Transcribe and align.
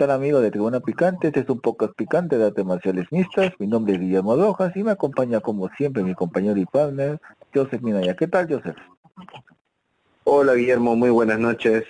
¿Qué 0.00 0.06
tal 0.06 0.16
amigos 0.16 0.40
de 0.40 0.50
Tribuna 0.50 0.80
Picante? 0.80 1.26
Este 1.26 1.40
es 1.40 1.48
un 1.50 1.60
poco 1.60 1.92
picante 1.92 2.38
de 2.38 2.46
artes 2.46 2.64
marciales 2.64 3.04
mixtas. 3.10 3.52
Mi 3.58 3.66
nombre 3.66 3.92
es 3.92 4.00
Guillermo 4.00 4.34
Rojas 4.34 4.74
y 4.74 4.82
me 4.82 4.92
acompaña 4.92 5.40
como 5.40 5.68
siempre 5.76 6.02
mi 6.02 6.14
compañero 6.14 6.58
y 6.58 6.64
partner, 6.64 7.20
Joseph 7.54 7.82
Minaya. 7.82 8.16
¿Qué 8.16 8.26
tal, 8.26 8.48
Joseph? 8.48 8.78
Hola, 10.24 10.54
Guillermo. 10.54 10.96
Muy 10.96 11.10
buenas 11.10 11.38
noches. 11.38 11.84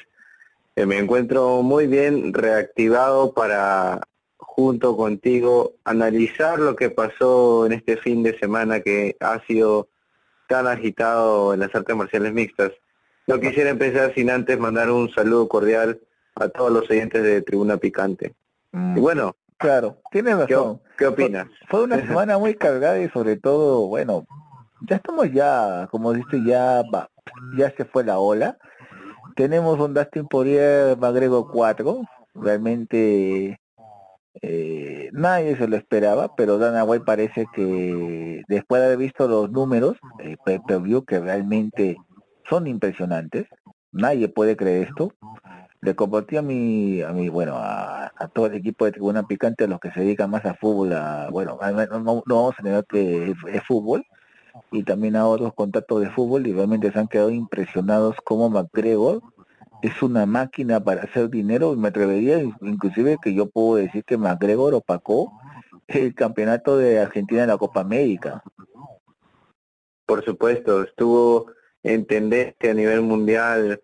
Eh, 0.74 0.86
me 0.86 0.98
encuentro 0.98 1.62
muy 1.62 1.86
bien 1.86 2.34
reactivado 2.34 3.32
para, 3.32 4.00
junto 4.38 4.96
contigo, 4.96 5.74
analizar 5.84 6.58
lo 6.58 6.74
que 6.74 6.90
pasó 6.90 7.64
en 7.66 7.74
este 7.74 7.96
fin 7.96 8.24
de 8.24 8.36
semana 8.40 8.80
que 8.80 9.14
ha 9.20 9.38
sido 9.46 9.86
tan 10.48 10.66
agitado 10.66 11.54
en 11.54 11.60
las 11.60 11.72
artes 11.72 11.94
marciales 11.94 12.32
mixtas. 12.32 12.72
No 13.28 13.38
quisiera 13.38 13.70
empezar 13.70 14.12
sin 14.16 14.30
antes 14.30 14.58
mandar 14.58 14.90
un 14.90 15.12
saludo 15.12 15.46
cordial 15.46 16.00
a 16.36 16.48
todos 16.48 16.70
los 16.70 16.90
oyentes 16.90 17.22
de 17.22 17.42
Tribuna 17.42 17.76
Picante. 17.76 18.34
Mm, 18.72 18.96
y 18.96 19.00
bueno, 19.00 19.36
claro, 19.58 20.00
tienes 20.10 20.36
razón. 20.36 20.80
¿qué, 20.96 21.06
opinas? 21.06 21.46
Fue, 21.68 21.82
una 21.84 22.04
semana 22.06 22.38
muy 22.38 22.54
cargada 22.54 23.00
y 23.00 23.08
sobre 23.10 23.36
todo, 23.36 23.86
bueno, 23.86 24.26
ya 24.88 24.96
estamos 24.96 25.30
ya, 25.32 25.88
como 25.90 26.12
dice, 26.12 26.42
ya 26.44 26.82
va, 26.92 27.10
ya 27.56 27.70
se 27.76 27.84
fue 27.84 28.04
la 28.04 28.18
ola. 28.18 28.56
Tenemos 29.36 29.78
un 29.78 29.94
Dustin 29.94 30.26
Poirier 30.26 30.96
Magrego 30.98 31.50
4, 31.50 32.02
realmente 32.34 33.60
eh, 34.42 35.10
nadie 35.12 35.56
se 35.56 35.68
lo 35.68 35.76
esperaba, 35.76 36.34
pero 36.36 36.58
Dana 36.58 36.84
White 36.84 37.04
parece 37.04 37.46
que 37.54 38.42
después 38.48 38.80
de 38.80 38.86
haber 38.86 38.98
visto 38.98 39.28
los 39.28 39.50
números, 39.50 39.96
eh, 40.20 40.36
que 41.06 41.20
realmente 41.20 41.96
son 42.48 42.66
impresionantes. 42.66 43.46
Nadie 43.92 44.28
puede 44.28 44.56
creer 44.56 44.88
esto 44.88 45.12
le 45.82 45.94
compartí 45.94 46.36
a 46.36 46.42
mi, 46.42 47.02
a 47.02 47.12
mi 47.12 47.28
bueno, 47.28 47.54
a, 47.56 48.12
todo 48.32 48.46
el 48.46 48.54
equipo 48.54 48.84
de 48.84 48.92
Tribuna 48.92 49.26
Picante, 49.26 49.64
a 49.64 49.66
los 49.66 49.80
que 49.80 49.90
se 49.90 50.00
dedican 50.00 50.30
más 50.30 50.44
a 50.44 50.54
fútbol, 50.54 50.92
a, 50.92 51.30
bueno, 51.30 51.58
no, 52.04 52.22
vamos 52.26 52.54
a 52.58 52.62
negar 52.62 52.84
que 52.86 53.34
es, 53.48 53.62
fútbol, 53.66 54.04
y 54.70 54.82
también 54.82 55.16
a 55.16 55.26
otros 55.26 55.54
contactos 55.54 56.02
de 56.02 56.10
fútbol, 56.10 56.46
y 56.46 56.52
realmente 56.52 56.92
se 56.92 56.98
han 56.98 57.08
quedado 57.08 57.30
impresionados 57.30 58.16
como 58.24 58.50
McGregor 58.50 59.22
es 59.82 60.02
una 60.02 60.26
máquina 60.26 60.78
para 60.84 61.02
hacer 61.02 61.30
dinero, 61.30 61.72
y 61.72 61.76
me 61.76 61.88
atrevería 61.88 62.42
inclusive 62.60 63.16
que 63.22 63.32
yo 63.32 63.48
puedo 63.48 63.76
decir 63.76 64.04
que 64.04 64.18
McGregor 64.18 64.74
opacó 64.74 65.32
el 65.88 66.14
campeonato 66.14 66.76
de 66.76 67.00
Argentina 67.00 67.42
en 67.42 67.48
la 67.48 67.56
Copa 67.56 67.80
América. 67.80 68.42
Por 70.04 70.22
supuesto, 70.24 70.82
estuvo 70.82 71.46
en 71.82 72.04
tendencia 72.04 72.72
a 72.72 72.74
nivel 72.74 73.00
mundial 73.00 73.80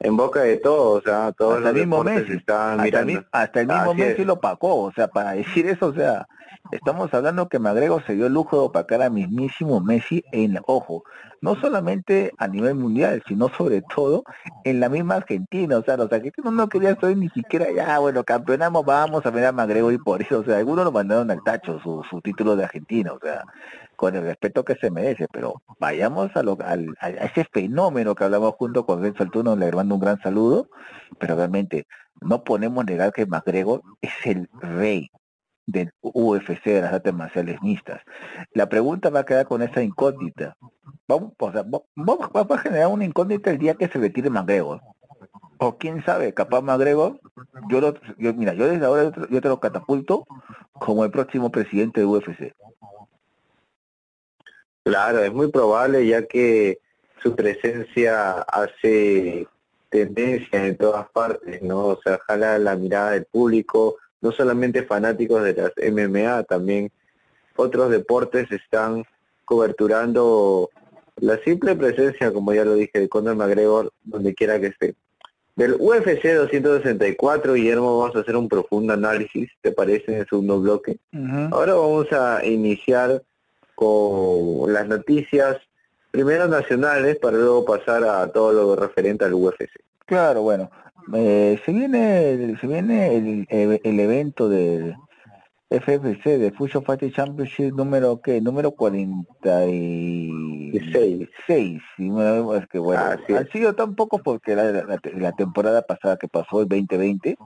en 0.00 0.16
boca 0.16 0.42
de 0.42 0.58
todos, 0.58 0.98
o 0.98 1.02
sea, 1.02 1.32
todos 1.32 1.56
hasta 1.58 1.70
el 1.70 1.76
mismo 1.76 2.04
Messi, 2.04 2.38
hasta 2.46 3.60
El, 3.60 3.66
mismo 3.66 3.94
Messi 3.94 4.24
lo 4.24 4.34
opacó, 4.34 4.82
o 4.82 4.92
sea, 4.92 5.08
para 5.08 5.32
decir 5.32 5.66
eso, 5.66 5.86
o 5.86 5.94
sea, 5.94 6.28
estamos 6.70 7.12
hablando 7.14 7.48
que 7.48 7.58
Magrego 7.58 8.00
se 8.02 8.14
dio 8.14 8.26
el 8.26 8.32
lujo 8.32 8.56
de 8.56 8.62
opacar 8.66 9.02
a 9.02 9.10
mismísimo 9.10 9.80
Messi 9.80 10.24
en, 10.32 10.58
ojo, 10.66 11.04
no 11.40 11.54
solamente 11.56 12.32
a 12.38 12.48
nivel 12.48 12.74
mundial, 12.74 13.22
sino 13.26 13.48
sobre 13.48 13.82
todo 13.82 14.24
en 14.64 14.80
la 14.80 14.88
misma 14.88 15.16
Argentina, 15.16 15.78
o 15.78 15.82
sea, 15.82 15.96
los 15.96 16.12
argentinos 16.12 16.52
no 16.52 16.68
querían 16.68 16.98
saber 17.00 17.16
ni 17.16 17.28
siquiera, 17.30 17.66
ya, 17.74 17.98
bueno, 17.98 18.24
campeonamos, 18.24 18.84
vamos 18.84 19.24
a 19.24 19.30
ver 19.30 19.46
a 19.46 19.52
Magrego 19.52 19.92
y 19.92 19.98
por 19.98 20.22
eso, 20.22 20.40
o 20.40 20.44
sea, 20.44 20.58
algunos 20.58 20.84
lo 20.84 20.92
mandaron 20.92 21.30
al 21.30 21.42
tacho, 21.44 21.80
su, 21.80 22.02
su 22.10 22.20
título 22.20 22.56
de 22.56 22.64
Argentina, 22.64 23.12
o 23.12 23.20
sea, 23.20 23.44
con 23.96 24.14
el 24.14 24.22
respeto 24.22 24.64
que 24.64 24.74
se 24.76 24.90
merece, 24.90 25.26
pero 25.32 25.62
vayamos 25.78 26.30
a, 26.36 26.42
lo, 26.42 26.56
a 26.60 27.08
ese 27.08 27.44
fenómeno 27.52 28.14
que 28.14 28.24
hablamos 28.24 28.54
junto 28.58 28.84
con 28.84 29.02
Renzo 29.02 29.22
Altuno, 29.22 29.56
le 29.56 29.72
mando 29.72 29.94
un 29.94 30.00
gran 30.00 30.20
saludo, 30.20 30.68
pero 31.18 31.36
realmente 31.36 31.86
no 32.20 32.44
podemos 32.44 32.84
negar 32.84 33.12
que 33.12 33.26
McGregor 33.26 33.82
es 34.00 34.12
el 34.24 34.48
rey 34.60 35.10
del 35.66 35.92
UFC 36.00 36.64
de 36.64 36.80
las 36.80 36.92
artes 36.92 37.12
marciales 37.12 37.60
mixtas. 37.60 38.00
La 38.52 38.68
pregunta 38.68 39.10
va 39.10 39.20
a 39.20 39.26
quedar 39.26 39.46
con 39.46 39.62
esa 39.62 39.82
incógnita. 39.82 40.56
Vamos, 41.08 41.32
o 41.38 41.52
sea, 41.52 41.64
vamos, 41.94 42.30
a 42.34 42.58
generar 42.58 42.88
una 42.88 43.04
incógnita 43.04 43.50
el 43.50 43.58
día 43.58 43.74
que 43.74 43.88
se 43.88 43.98
retire 43.98 44.30
McGregor. 44.30 44.80
O 45.58 45.76
quién 45.76 46.04
sabe, 46.04 46.34
capaz 46.34 46.60
McGregor, 46.60 47.18
yo, 47.68 47.80
lo, 47.80 47.94
yo 48.18 48.34
mira, 48.34 48.54
yo 48.54 48.66
desde 48.68 48.84
ahora 48.84 49.10
yo 49.30 49.40
te 49.40 49.48
lo 49.48 49.58
catapulto 49.58 50.26
como 50.72 51.04
el 51.04 51.10
próximo 51.10 51.50
presidente 51.50 52.00
de 52.00 52.06
UFC. 52.06 52.54
Claro, 54.84 55.24
es 55.24 55.32
muy 55.32 55.50
probable 55.50 56.06
ya 56.06 56.26
que 56.26 56.78
su 57.22 57.34
presencia 57.34 58.42
hace 58.42 59.48
tendencia 59.88 60.66
en 60.66 60.76
todas 60.76 61.08
partes, 61.10 61.62
¿no? 61.62 61.86
O 61.86 62.00
sea, 62.02 62.20
jala 62.26 62.58
la 62.58 62.76
mirada 62.76 63.12
del 63.12 63.24
público, 63.24 63.96
no 64.20 64.32
solamente 64.32 64.82
fanáticos 64.82 65.42
de 65.42 65.54
las 65.54 65.72
MMA, 65.76 66.44
también 66.44 66.90
otros 67.56 67.90
deportes 67.90 68.50
están 68.50 69.04
coberturando 69.44 70.70
la 71.16 71.38
simple 71.38 71.74
presencia, 71.74 72.32
como 72.32 72.52
ya 72.52 72.64
lo 72.64 72.74
dije, 72.74 73.00
de 73.00 73.08
Conor 73.08 73.36
McGregor, 73.36 73.92
donde 74.04 74.34
quiera 74.34 74.60
que 74.60 74.66
esté. 74.66 74.94
Del 75.54 75.74
UFC 75.78 76.34
264, 76.34 77.54
Guillermo, 77.54 77.98
vamos 77.98 78.14
a 78.14 78.20
hacer 78.20 78.36
un 78.36 78.46
profundo 78.46 78.92
análisis, 78.92 79.50
¿te 79.62 79.72
parece? 79.72 80.12
En 80.12 80.20
el 80.20 80.28
segundo 80.28 80.60
bloque. 80.60 80.98
Ahora 81.50 81.74
vamos 81.74 82.12
a 82.12 82.44
iniciar 82.44 83.22
con 83.74 84.70
las 84.72 84.86
noticias 84.86 85.56
primero 86.10 86.46
nacionales 86.48 87.16
para 87.16 87.38
luego 87.38 87.64
pasar 87.64 88.04
a 88.04 88.30
todo 88.30 88.52
lo 88.52 88.76
referente 88.76 89.24
al 89.24 89.34
UFC. 89.34 89.70
Claro, 90.04 90.42
bueno, 90.42 90.70
eh, 91.14 91.60
se 91.64 91.72
viene 91.72 92.56
se 92.60 92.66
viene 92.66 93.16
el, 93.16 93.46
el, 93.82 94.00
evento 94.00 94.48
del 94.48 94.96
FFC 95.70 96.38
de 96.38 96.50
Fusion 96.52 96.84
Fighting 96.84 97.12
Championship 97.12 97.72
número 97.74 98.20
que 98.20 98.40
número 98.40 98.72
46 98.72 101.28
seis. 101.46 101.80
Y 101.98 102.10
es 102.54 102.66
que 102.68 102.78
bueno, 102.78 103.02
ha 103.02 103.18
sido 103.52 103.74
tan 103.74 103.94
poco 103.94 104.18
porque 104.18 104.56
la, 104.56 104.72
la, 104.72 105.00
la, 105.16 105.32
temporada 105.32 105.82
pasada 105.82 106.16
que 106.16 106.28
pasó 106.28 106.62
el 106.62 106.68
2020 106.68 107.36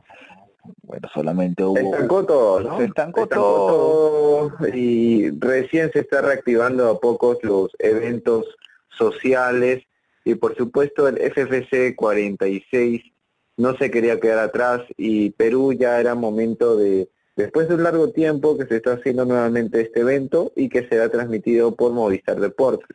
bueno, 0.83 1.09
solamente 1.13 1.65
hubo... 1.65 1.77
Se 1.77 1.83
estancó 1.83 2.27
todo, 2.27 2.61
¿no? 2.61 2.79
Se 2.79 2.85
estancó, 2.85 3.27
todo. 3.27 4.53
y 4.75 5.31
recién 5.39 5.91
se 5.93 6.01
está 6.01 6.21
reactivando 6.21 6.89
a 6.89 7.01
pocos 7.01 7.39
los 7.43 7.71
eventos 7.79 8.47
sociales 8.91 9.83
y 10.25 10.35
por 10.35 10.57
supuesto 10.57 11.09
el 11.09 11.17
FFC 11.17 11.97
46 11.97 13.03
no 13.57 13.77
se 13.77 13.91
quería 13.91 14.21
quedar 14.21 14.39
atrás 14.39 14.83
y 14.97 15.31
Perú 15.31 15.73
ya 15.73 16.01
era 16.01 16.15
momento 16.15 16.77
de, 16.77 17.09
después 17.37 17.69
de 17.69 17.75
un 17.75 17.83
largo 17.83 18.11
tiempo 18.11 18.57
que 18.57 18.67
se 18.67 18.77
está 18.77 18.95
haciendo 18.95 19.25
nuevamente 19.25 19.81
este 19.81 20.01
evento 20.01 20.53
y 20.57 20.69
que 20.69 20.89
será 20.89 21.09
transmitido 21.09 21.75
por 21.75 21.93
Movistar 21.93 22.41
Deportes. 22.41 22.87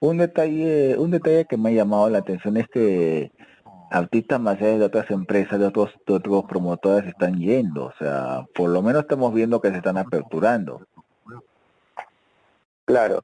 Un 0.00 0.18
detalle, 0.18 0.96
un 0.98 1.10
detalle 1.10 1.46
que 1.46 1.56
me 1.56 1.70
ha 1.70 1.72
llamado 1.72 2.10
la 2.10 2.18
atención 2.18 2.56
es 2.56 2.68
que 2.68 3.32
artistas 3.90 4.40
más 4.40 4.60
allá 4.60 4.78
de 4.78 4.84
otras 4.84 5.10
empresas, 5.10 5.58
de 5.58 5.66
otros, 5.66 5.90
de 6.06 6.14
otros 6.14 6.44
promotores 6.44 7.08
están 7.08 7.38
yendo, 7.38 7.86
o 7.86 7.92
sea, 7.98 8.44
por 8.54 8.70
lo 8.70 8.82
menos 8.82 9.02
estamos 9.02 9.32
viendo 9.32 9.60
que 9.60 9.70
se 9.70 9.76
están 9.76 9.96
aperturando. 9.96 10.82
Claro, 12.84 13.22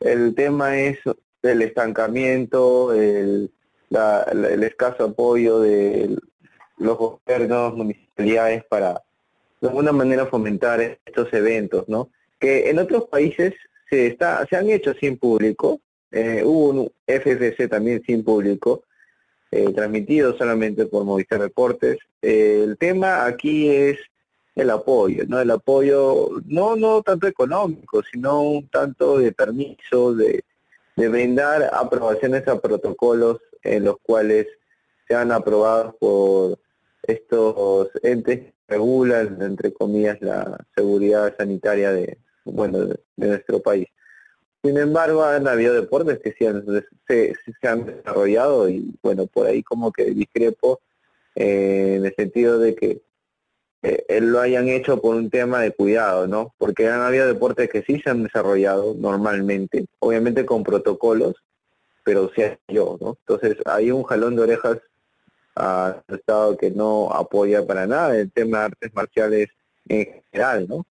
el 0.00 0.34
tema 0.34 0.76
es 0.78 0.98
el 1.42 1.62
estancamiento, 1.62 2.92
el, 2.92 3.50
el 3.90 4.62
escaso 4.62 5.04
apoyo 5.04 5.60
de 5.60 6.16
los 6.76 6.98
gobiernos, 6.98 7.74
municipalidades 7.74 8.64
para 8.64 9.02
de 9.60 9.68
alguna 9.68 9.92
manera 9.92 10.26
fomentar 10.26 10.80
estos 10.80 11.32
eventos, 11.32 11.88
¿no? 11.88 12.10
Que 12.38 12.70
en 12.70 12.78
otros 12.78 13.06
países 13.06 13.54
se 13.90 14.06
está 14.06 14.46
se 14.48 14.56
han 14.56 14.70
hecho 14.70 14.94
sin 14.94 15.16
público, 15.18 15.80
eh, 16.12 16.42
hubo 16.44 16.68
un 16.68 16.92
FFC 17.06 17.68
también 17.68 18.02
sin 18.06 18.22
público, 18.22 18.84
eh, 19.50 19.72
transmitido 19.74 20.36
solamente 20.36 20.86
por 20.86 21.04
Movistar 21.04 21.40
Deportes. 21.40 21.98
Eh, 22.22 22.62
el 22.64 22.78
tema 22.78 23.24
aquí 23.24 23.68
es 23.68 23.98
el 24.54 24.70
apoyo, 24.70 25.24
¿no? 25.26 25.40
El 25.40 25.50
apoyo 25.50 26.30
no 26.46 26.76
no 26.76 27.02
tanto 27.02 27.26
económico, 27.26 28.02
sino 28.02 28.42
un 28.42 28.68
tanto 28.68 29.18
de 29.18 29.32
permiso, 29.32 30.14
de, 30.14 30.44
de 30.96 31.08
brindar 31.08 31.70
aprobaciones 31.72 32.46
a 32.46 32.60
protocolos 32.60 33.38
en 33.62 33.84
los 33.84 33.96
cuales 34.02 34.46
sean 35.06 35.32
aprobados 35.32 35.94
por 35.96 36.58
estos 37.02 37.90
entes 38.02 38.40
que 38.40 38.52
regulan, 38.68 39.40
entre 39.40 39.72
comillas, 39.72 40.20
la 40.20 40.58
seguridad 40.76 41.34
sanitaria 41.36 41.90
de, 41.92 42.18
bueno, 42.44 42.86
de 42.86 42.98
nuestro 43.16 43.60
país. 43.60 43.88
Sin 44.62 44.76
embargo, 44.76 45.24
han 45.24 45.46
habido 45.46 45.72
deportes 45.72 46.18
que 46.18 46.32
se 46.32 46.48
han, 46.48 46.64
se, 47.06 47.34
han 47.62 47.86
desarrollado 47.86 48.68
y 48.68 48.92
bueno, 49.02 49.26
por 49.26 49.46
ahí 49.46 49.62
como 49.62 49.92
que 49.92 50.06
discrepo 50.06 50.80
eh, 51.36 51.94
en 51.96 52.06
el 52.06 52.14
sentido 52.14 52.58
de 52.58 52.74
que 52.74 53.00
eh, 53.82 54.20
lo 54.20 54.40
hayan 54.40 54.68
hecho 54.68 55.00
por 55.00 55.14
un 55.14 55.30
tema 55.30 55.60
de 55.60 55.70
cuidado, 55.70 56.26
¿no? 56.26 56.52
Porque 56.58 56.88
han 56.88 57.00
habido 57.00 57.28
deportes 57.28 57.70
que 57.70 57.82
sí 57.82 58.00
se 58.00 58.10
han 58.10 58.24
desarrollado 58.24 58.94
normalmente, 58.98 59.86
obviamente 60.00 60.44
con 60.44 60.64
protocolos, 60.64 61.36
pero 62.08 62.30
sí 62.34 62.42
yo, 62.68 62.96
¿no? 63.02 63.18
Entonces 63.20 63.58
hay 63.66 63.90
un 63.90 64.02
jalón 64.02 64.34
de 64.34 64.40
orejas 64.40 64.78
a 65.54 66.02
Estado 66.08 66.56
que 66.56 66.70
no 66.70 67.10
apoya 67.12 67.66
para 67.66 67.86
nada 67.86 68.16
el 68.16 68.32
tema 68.32 68.60
de 68.60 68.64
artes 68.64 68.94
marciales 68.94 69.48
en 69.90 70.22
general, 70.32 70.66
¿no? 70.70 70.86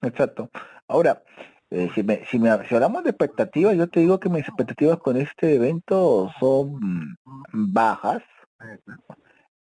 Exacto. 0.00 0.48
Ahora, 0.88 1.22
eh, 1.68 1.90
si, 1.94 2.02
me, 2.02 2.24
si, 2.24 2.38
me, 2.38 2.66
si 2.66 2.74
hablamos 2.74 3.04
de 3.04 3.10
expectativas, 3.10 3.76
yo 3.76 3.86
te 3.86 4.00
digo 4.00 4.18
que 4.18 4.30
mis 4.30 4.48
expectativas 4.48 4.96
con 4.98 5.18
este 5.18 5.56
evento 5.56 6.30
son 6.40 7.18
bajas. 7.52 8.22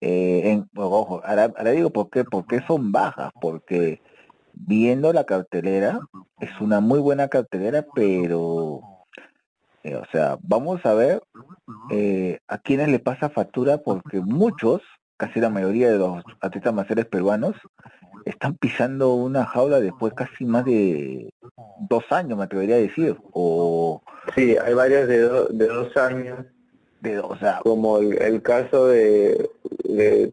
Eh, 0.01 0.43
en, 0.45 0.71
ojo, 0.77 1.23
ahora, 1.25 1.49
digo 1.73 1.91
por 1.91 2.09
qué, 2.09 2.23
por 2.23 2.47
qué 2.47 2.61
son 2.69 2.93
bajas, 2.93 3.33
porque 3.41 4.01
viendo 4.53 5.13
la 5.13 5.25
cartelera, 5.25 5.99
es 6.39 6.61
una 6.61 6.79
muy 6.79 7.01
buena 7.01 7.27
cartelera, 7.27 7.85
pero, 7.97 8.94
eh, 9.85 9.97
o 9.97 10.05
sea, 10.11 10.39
vamos 10.43 10.85
a 10.85 10.95
ver 10.95 11.23
eh, 11.91 12.39
a 12.49 12.57
quienes 12.59 12.89
le 12.89 12.99
pasa 12.99 13.29
factura, 13.29 13.79
porque 13.79 14.21
muchos, 14.21 14.81
casi 15.19 15.41
la 15.41 15.51
mayoría 15.51 15.93
de 15.93 15.99
los 15.99 16.25
atletas 16.41 16.73
marciales 16.73 17.05
peruanos, 17.05 17.55
están 18.25 18.55
pisando 18.57 19.13
una 19.13 19.45
jaula 19.45 19.81
después 19.81 20.15
casi 20.15 20.47
más 20.47 20.65
de 20.65 21.31
dos 21.81 22.05
años, 22.11 22.39
me 22.39 22.45
atrevería 22.45 22.77
a 22.77 22.79
decir. 22.79 23.19
O... 23.33 24.03
Sí, 24.35 24.57
hay 24.57 24.73
varios 24.73 25.07
de, 25.07 25.19
de 25.51 25.67
dos 25.67 25.95
años. 25.99 26.47
De, 27.03 27.19
o 27.19 27.37
sea, 27.37 27.61
como 27.63 27.99
el, 27.99 28.41
caso 28.41 28.87
de, 28.87 29.51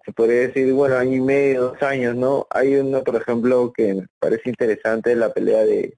se 0.05 0.13
podría 0.15 0.47
decir, 0.47 0.71
bueno, 0.71 0.95
año 0.95 1.15
y 1.17 1.21
medio, 1.21 1.63
dos 1.63 1.83
años, 1.83 2.15
¿no? 2.15 2.47
Hay 2.49 2.77
uno, 2.77 3.03
por 3.03 3.17
ejemplo, 3.17 3.73
que 3.75 3.93
me 3.95 4.07
parece 4.19 4.49
interesante, 4.49 5.13
la 5.13 5.33
pelea 5.33 5.65
de 5.65 5.97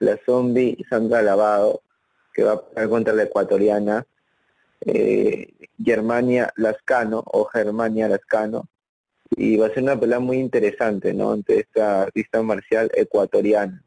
la 0.00 0.18
zombie 0.26 0.76
Sandra 0.90 1.22
Lavado, 1.22 1.80
que 2.32 2.44
va 2.44 2.52
a 2.52 2.60
pelear 2.60 2.88
contra 2.88 3.14
la 3.14 3.24
ecuatoriana 3.24 4.06
eh, 4.84 5.48
Germania 5.82 6.52
Lascano, 6.56 7.22
o 7.26 7.44
Germania 7.44 8.08
Lascano, 8.08 8.68
y 9.30 9.56
va 9.56 9.66
a 9.66 9.70
ser 9.70 9.82
una 9.82 9.98
pelea 9.98 10.20
muy 10.20 10.38
interesante, 10.38 11.14
¿no? 11.14 11.32
Ante 11.32 11.60
esta 11.60 12.02
artista 12.02 12.42
marcial 12.42 12.90
ecuatoriana. 12.94 13.82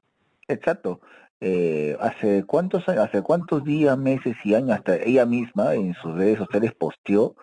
Exacto. 0.48 1.02
Eh, 1.42 1.98
hace 2.00 2.44
cuántos 2.46 2.88
años, 2.88 3.06
hace 3.06 3.22
cuántos 3.22 3.64
días, 3.64 3.98
meses 3.98 4.36
y 4.44 4.56
años, 4.56 4.78
hasta 4.78 4.96
ella 4.96 5.26
misma 5.26 5.76
en 5.76 5.94
sus 5.96 6.16
redes 6.16 6.38
sociales 6.38 6.74
posteó 6.74 7.36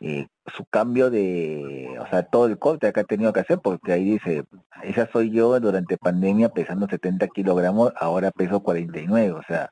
eh, 0.00 0.28
su 0.54 0.64
cambio 0.66 1.10
de, 1.10 1.96
o 1.98 2.06
sea, 2.08 2.22
todo 2.24 2.46
el 2.46 2.58
corte 2.58 2.92
que 2.92 3.00
ha 3.00 3.04
tenido 3.04 3.32
que 3.32 3.40
hacer, 3.40 3.58
porque 3.58 3.92
ahí 3.92 4.04
dice, 4.04 4.44
esa 4.84 5.10
soy 5.10 5.30
yo 5.30 5.58
durante 5.60 5.96
pandemia 5.96 6.50
pesando 6.50 6.86
70 6.88 7.26
kilogramos, 7.28 7.92
ahora 7.96 8.30
peso 8.30 8.60
49, 8.60 9.32
o 9.32 9.42
sea, 9.48 9.70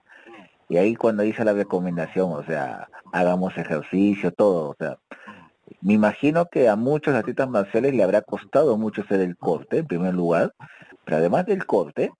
y 0.68 0.76
ahí 0.76 0.94
cuando 0.96 1.22
dice 1.22 1.44
la 1.44 1.52
recomendación, 1.52 2.32
o 2.32 2.42
sea, 2.44 2.88
hagamos 3.12 3.56
ejercicio, 3.56 4.32
todo, 4.32 4.70
o 4.70 4.74
sea, 4.78 4.98
me 5.80 5.94
imagino 5.94 6.46
que 6.46 6.68
a 6.68 6.76
muchos 6.76 7.14
atletas 7.14 7.48
marciales 7.48 7.94
le 7.94 8.02
habrá 8.02 8.22
costado 8.22 8.76
mucho 8.76 9.02
hacer 9.02 9.20
el 9.20 9.36
corte, 9.36 9.78
en 9.78 9.86
primer 9.86 10.14
lugar, 10.14 10.52
pero 11.04 11.18
además 11.18 11.46
del 11.46 11.66
corte, 11.66 12.12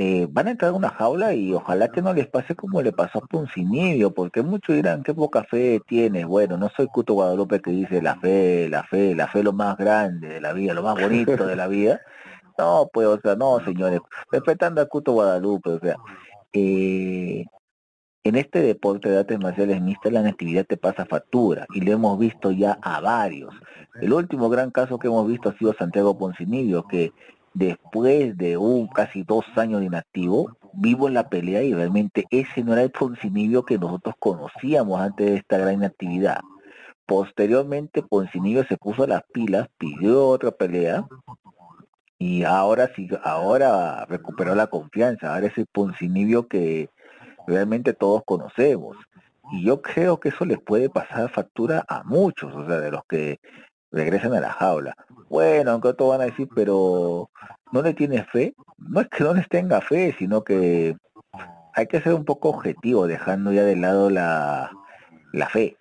eh, 0.00 0.28
van 0.30 0.46
a 0.46 0.52
entrar 0.52 0.70
a 0.70 0.74
una 0.74 0.90
jaula 0.90 1.34
y 1.34 1.52
ojalá 1.52 1.88
que 1.88 2.02
no 2.02 2.14
les 2.14 2.28
pase 2.28 2.54
como 2.54 2.80
le 2.82 2.92
pasó 2.92 3.18
a 3.18 3.26
Poncinibio, 3.26 4.14
porque 4.14 4.42
muchos 4.42 4.76
dirán, 4.76 5.02
qué 5.02 5.12
poca 5.12 5.42
fe 5.42 5.80
tienes. 5.88 6.24
Bueno, 6.24 6.56
no 6.56 6.68
soy 6.76 6.86
Cuto 6.86 7.14
Guadalupe 7.14 7.60
que 7.60 7.72
dice 7.72 8.00
la 8.00 8.14
fe, 8.14 8.68
la 8.68 8.84
fe, 8.84 9.16
la 9.16 9.26
fe 9.26 9.42
lo 9.42 9.52
más 9.52 9.76
grande 9.76 10.28
de 10.28 10.40
la 10.40 10.52
vida, 10.52 10.72
lo 10.72 10.84
más 10.84 11.00
bonito 11.00 11.46
de 11.46 11.56
la 11.56 11.66
vida. 11.66 12.00
No, 12.58 12.90
pues, 12.92 13.06
o 13.06 13.20
sea, 13.20 13.36
no, 13.36 13.60
señores, 13.64 14.00
respetando 14.32 14.80
a 14.80 14.86
Cuto 14.86 15.12
Guadalupe, 15.12 15.70
o 15.70 15.78
sea, 15.78 15.94
eh, 16.52 17.44
en 18.24 18.36
este 18.36 18.60
deporte 18.60 19.08
de 19.08 19.18
artes 19.18 19.38
marciales 19.38 19.80
mixtas 19.80 20.12
la 20.12 20.20
actividad 20.20 20.66
te 20.66 20.76
pasa 20.76 21.06
factura 21.06 21.66
y 21.74 21.80
lo 21.80 21.92
hemos 21.92 22.18
visto 22.18 22.50
ya 22.50 22.78
a 22.82 23.00
varios. 23.00 23.54
El 24.00 24.12
último 24.12 24.50
gran 24.50 24.70
caso 24.70 24.98
que 24.98 25.06
hemos 25.06 25.26
visto 25.26 25.48
ha 25.48 25.56
sido 25.56 25.72
Santiago 25.72 26.18
Poncinibio, 26.18 26.84
que 26.86 27.12
después 27.54 28.36
de 28.36 28.56
un 28.56 28.88
casi 28.88 29.22
dos 29.22 29.44
años 29.56 29.80
de 29.80 29.86
inactivo, 29.86 30.56
vivo 30.74 31.08
en 31.08 31.14
la 31.14 31.28
pelea 31.28 31.62
y 31.62 31.72
realmente 31.72 32.26
ese 32.30 32.62
no 32.62 32.74
era 32.74 32.82
el 32.82 32.90
Poncinibio 32.90 33.64
que 33.64 33.78
nosotros 33.78 34.14
conocíamos 34.18 35.00
antes 35.00 35.26
de 35.26 35.36
esta 35.36 35.58
gran 35.58 35.82
actividad. 35.82 36.40
Posteriormente 37.06 38.02
Poncinibio 38.02 38.64
se 38.66 38.76
puso 38.76 39.06
las 39.06 39.22
pilas, 39.32 39.68
pidió 39.78 40.28
otra 40.28 40.50
pelea 40.50 41.06
y 42.18 42.42
ahora 42.42 42.90
sí, 42.96 43.08
ahora 43.22 44.04
recuperó 44.06 44.54
la 44.54 44.66
confianza, 44.66 45.34
ahora 45.34 45.46
es 45.46 45.56
el 45.56 45.66
Poncinibio 45.66 46.48
que 46.48 46.90
realmente 47.46 47.92
todos 47.92 48.22
conocemos. 48.24 48.96
Y 49.52 49.64
yo 49.64 49.80
creo 49.80 50.18
que 50.18 50.30
eso 50.30 50.44
les 50.44 50.58
puede 50.58 50.90
pasar 50.90 51.30
factura 51.30 51.84
a 51.88 52.02
muchos, 52.02 52.54
o 52.54 52.66
sea, 52.66 52.80
de 52.80 52.90
los 52.90 53.02
que 53.08 53.38
regresan 53.92 54.34
a 54.34 54.40
la 54.40 54.52
jaula. 54.52 54.94
Bueno, 55.30 55.70
aunque 55.70 55.94
todos 55.94 56.18
van 56.18 56.22
a 56.22 56.30
decir, 56.30 56.48
pero 56.54 57.30
no 57.72 57.82
le 57.82 57.94
tiene 57.94 58.24
fe. 58.24 58.54
No 58.76 59.00
es 59.00 59.08
que 59.08 59.24
no 59.24 59.32
les 59.32 59.48
tenga 59.48 59.80
fe, 59.80 60.14
sino 60.18 60.42
que 60.42 60.96
hay 61.74 61.86
que 61.86 62.00
ser 62.00 62.14
un 62.14 62.24
poco 62.24 62.50
objetivo, 62.50 63.06
dejando 63.06 63.52
ya 63.52 63.62
de 63.62 63.76
lado 63.76 64.10
la, 64.10 64.72
la 65.32 65.48
fe. 65.48 65.76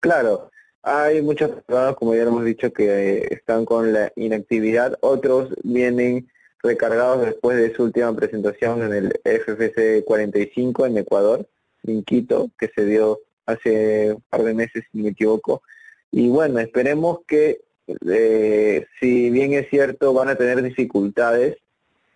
Claro, 0.00 0.50
hay 0.84 1.22
muchos 1.22 1.50
personas, 1.50 1.96
como 1.96 2.14
ya 2.14 2.22
hemos 2.24 2.44
dicho, 2.44 2.72
que 2.72 3.26
están 3.30 3.64
con 3.64 3.92
la 3.92 4.12
inactividad, 4.16 4.98
otros 5.00 5.48
vienen 5.62 6.28
recargados 6.62 7.24
después 7.24 7.56
de 7.56 7.74
su 7.74 7.84
última 7.84 8.14
presentación 8.14 8.82
en 8.82 8.92
el 8.92 9.20
FFC 9.24 10.04
45 10.04 10.86
en 10.86 10.98
Ecuador, 10.98 11.48
en 11.84 12.04
Quito, 12.04 12.50
que 12.58 12.68
se 12.68 12.84
dio 12.84 13.20
hace 13.46 14.12
un 14.12 14.22
par 14.28 14.42
de 14.42 14.54
meses, 14.54 14.84
si 14.92 14.98
me 14.98 15.10
equivoco. 15.10 15.62
Y 16.10 16.28
bueno, 16.28 16.58
esperemos 16.58 17.20
que, 17.26 17.62
eh, 18.06 18.86
si 19.00 19.30
bien 19.30 19.54
es 19.54 19.70
cierto, 19.70 20.12
van 20.12 20.28
a 20.28 20.36
tener 20.36 20.62
dificultades, 20.62 21.56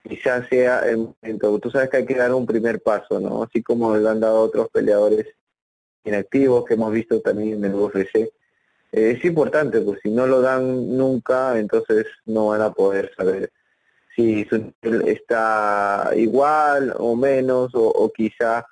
quizás 0.07 0.47
sea 0.49 0.81
el 0.81 0.99
momento. 0.99 1.59
Tú 1.59 1.71
sabes 1.71 1.89
que 1.89 1.99
hay 1.99 2.07
que 2.07 2.15
dar 2.15 2.35
un 2.35 2.47
primer 2.47 2.83
paso, 2.83 3.19
¿no? 3.19 3.45
Así 3.45 3.63
como 3.63 3.97
lo 3.97 4.09
han 4.11 4.21
dado 4.21 4.41
otros 4.41 4.69
peleadores 4.71 5.27
inactivos 6.05 6.65
que 6.67 6.75
hemos 6.75 6.93
visto 6.93 7.21
también 7.21 7.55
en 7.55 7.65
el 7.65 7.75
UFC. 7.75 8.31
Eh, 8.93 9.13
es 9.17 9.25
importante, 9.25 9.81
pues 9.81 10.01
si 10.03 10.11
no 10.11 10.27
lo 10.27 10.41
dan 10.41 10.97
nunca, 10.97 11.59
entonces 11.59 12.07
no 12.27 12.49
van 12.49 12.63
a 12.63 12.73
poder 12.73 13.13
saber 13.17 13.51
si 14.17 14.47
está 15.07 16.11
igual 16.17 16.93
o 16.99 17.15
menos 17.15 17.71
o, 17.75 18.11
quizá 18.13 18.67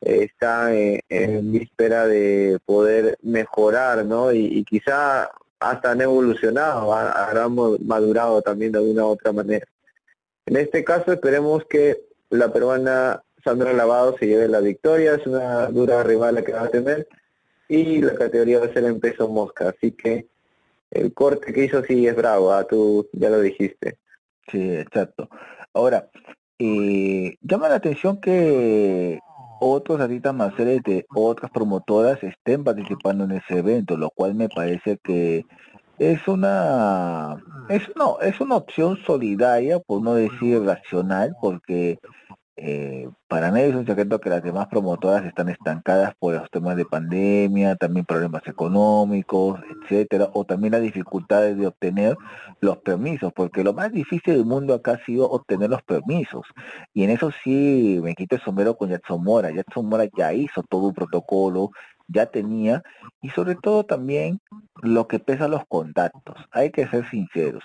eh, 0.00 0.24
está 0.24 0.74
en, 0.74 1.52
víspera 1.52 2.06
de 2.06 2.58
poder 2.64 3.18
mejorar, 3.22 4.06
¿no? 4.06 4.32
Y, 4.32 4.64
quizá 4.64 5.30
hasta 5.60 5.90
han 5.90 6.00
evolucionado, 6.00 6.92
habrán 6.94 7.54
madurado 7.86 8.40
también 8.42 8.72
de 8.72 8.78
alguna 8.78 9.04
u 9.06 9.08
otra 9.08 9.32
manera. 9.32 9.66
En 10.46 10.56
este 10.56 10.84
caso 10.84 11.12
esperemos 11.12 11.64
que 11.66 12.06
la 12.30 12.52
peruana 12.52 13.22
Sandra 13.44 13.72
Lavado 13.72 14.16
se 14.18 14.26
lleve 14.26 14.48
la 14.48 14.60
victoria, 14.60 15.14
es 15.14 15.26
una 15.26 15.66
dura 15.66 16.02
rival 16.02 16.36
la 16.36 16.42
que 16.42 16.52
va 16.52 16.62
a 16.62 16.68
tener 16.68 17.06
y 17.68 18.00
la 18.00 18.14
categoría 18.14 18.60
va 18.60 18.66
a 18.66 18.72
ser 18.72 18.84
en 18.84 19.00
peso 19.00 19.28
mosca, 19.28 19.70
así 19.70 19.92
que 19.92 20.26
el 20.90 21.12
corte 21.12 21.52
que 21.52 21.64
hizo 21.64 21.82
sí 21.84 22.06
es 22.06 22.16
bravo, 22.16 22.52
¿ah? 22.52 22.64
tú 22.64 23.08
ya 23.12 23.30
lo 23.30 23.40
dijiste. 23.40 23.98
Sí, 24.50 24.76
exacto. 24.76 25.28
Ahora, 25.74 26.08
eh, 26.58 27.36
llama 27.40 27.68
la 27.68 27.76
atención 27.76 28.20
que 28.20 29.18
otros 29.60 30.00
artistas 30.00 30.34
marciales 30.34 30.82
de 30.84 31.06
otras 31.14 31.50
promotoras 31.50 32.22
estén 32.22 32.64
participando 32.64 33.24
en 33.24 33.32
ese 33.32 33.58
evento, 33.58 33.96
lo 33.96 34.10
cual 34.10 34.34
me 34.34 34.48
parece 34.48 34.98
que 35.02 35.44
es 35.98 36.28
una 36.28 37.36
es 37.68 37.90
no 37.96 38.20
es 38.20 38.38
una 38.40 38.56
opción 38.56 38.98
solidaria 39.06 39.78
por 39.80 40.02
no 40.02 40.14
decir 40.14 40.62
racional 40.62 41.34
porque 41.40 41.98
eh, 42.58 43.10
para 43.28 43.50
nadie 43.50 43.68
es 43.68 43.74
un 43.74 43.86
secreto 43.86 44.18
que 44.18 44.30
las 44.30 44.42
demás 44.42 44.68
promotoras 44.68 45.26
están 45.26 45.50
estancadas 45.50 46.14
por 46.18 46.34
los 46.34 46.50
temas 46.50 46.76
de 46.76 46.86
pandemia, 46.86 47.76
también 47.76 48.06
problemas 48.06 48.46
económicos, 48.46 49.60
etcétera, 49.82 50.30
o 50.32 50.44
también 50.44 50.72
las 50.72 50.80
dificultades 50.80 51.58
de 51.58 51.66
obtener 51.66 52.16
los 52.60 52.78
permisos, 52.78 53.32
porque 53.34 53.62
lo 53.62 53.74
más 53.74 53.92
difícil 53.92 54.34
del 54.34 54.46
mundo 54.46 54.72
acá 54.72 54.92
ha 54.92 55.04
sido 55.04 55.28
obtener 55.30 55.68
los 55.68 55.82
permisos. 55.82 56.46
Y 56.94 57.04
en 57.04 57.10
eso 57.10 57.30
sí 57.44 58.00
me 58.02 58.14
quito 58.14 58.36
el 58.36 58.42
sombrero 58.42 58.76
con 58.76 58.88
Jackson 58.88 59.22
Mora. 59.22 59.50
Jackson 59.50 59.86
Mora 59.86 60.06
ya 60.16 60.32
hizo 60.32 60.62
todo 60.62 60.88
un 60.88 60.94
protocolo, 60.94 61.70
ya 62.08 62.26
tenía, 62.26 62.82
y 63.20 63.30
sobre 63.30 63.56
todo 63.56 63.84
también 63.84 64.40
lo 64.82 65.08
que 65.08 65.18
pesa 65.18 65.48
los 65.48 65.64
contactos. 65.68 66.36
Hay 66.52 66.70
que 66.70 66.86
ser 66.88 67.08
sinceros. 67.10 67.64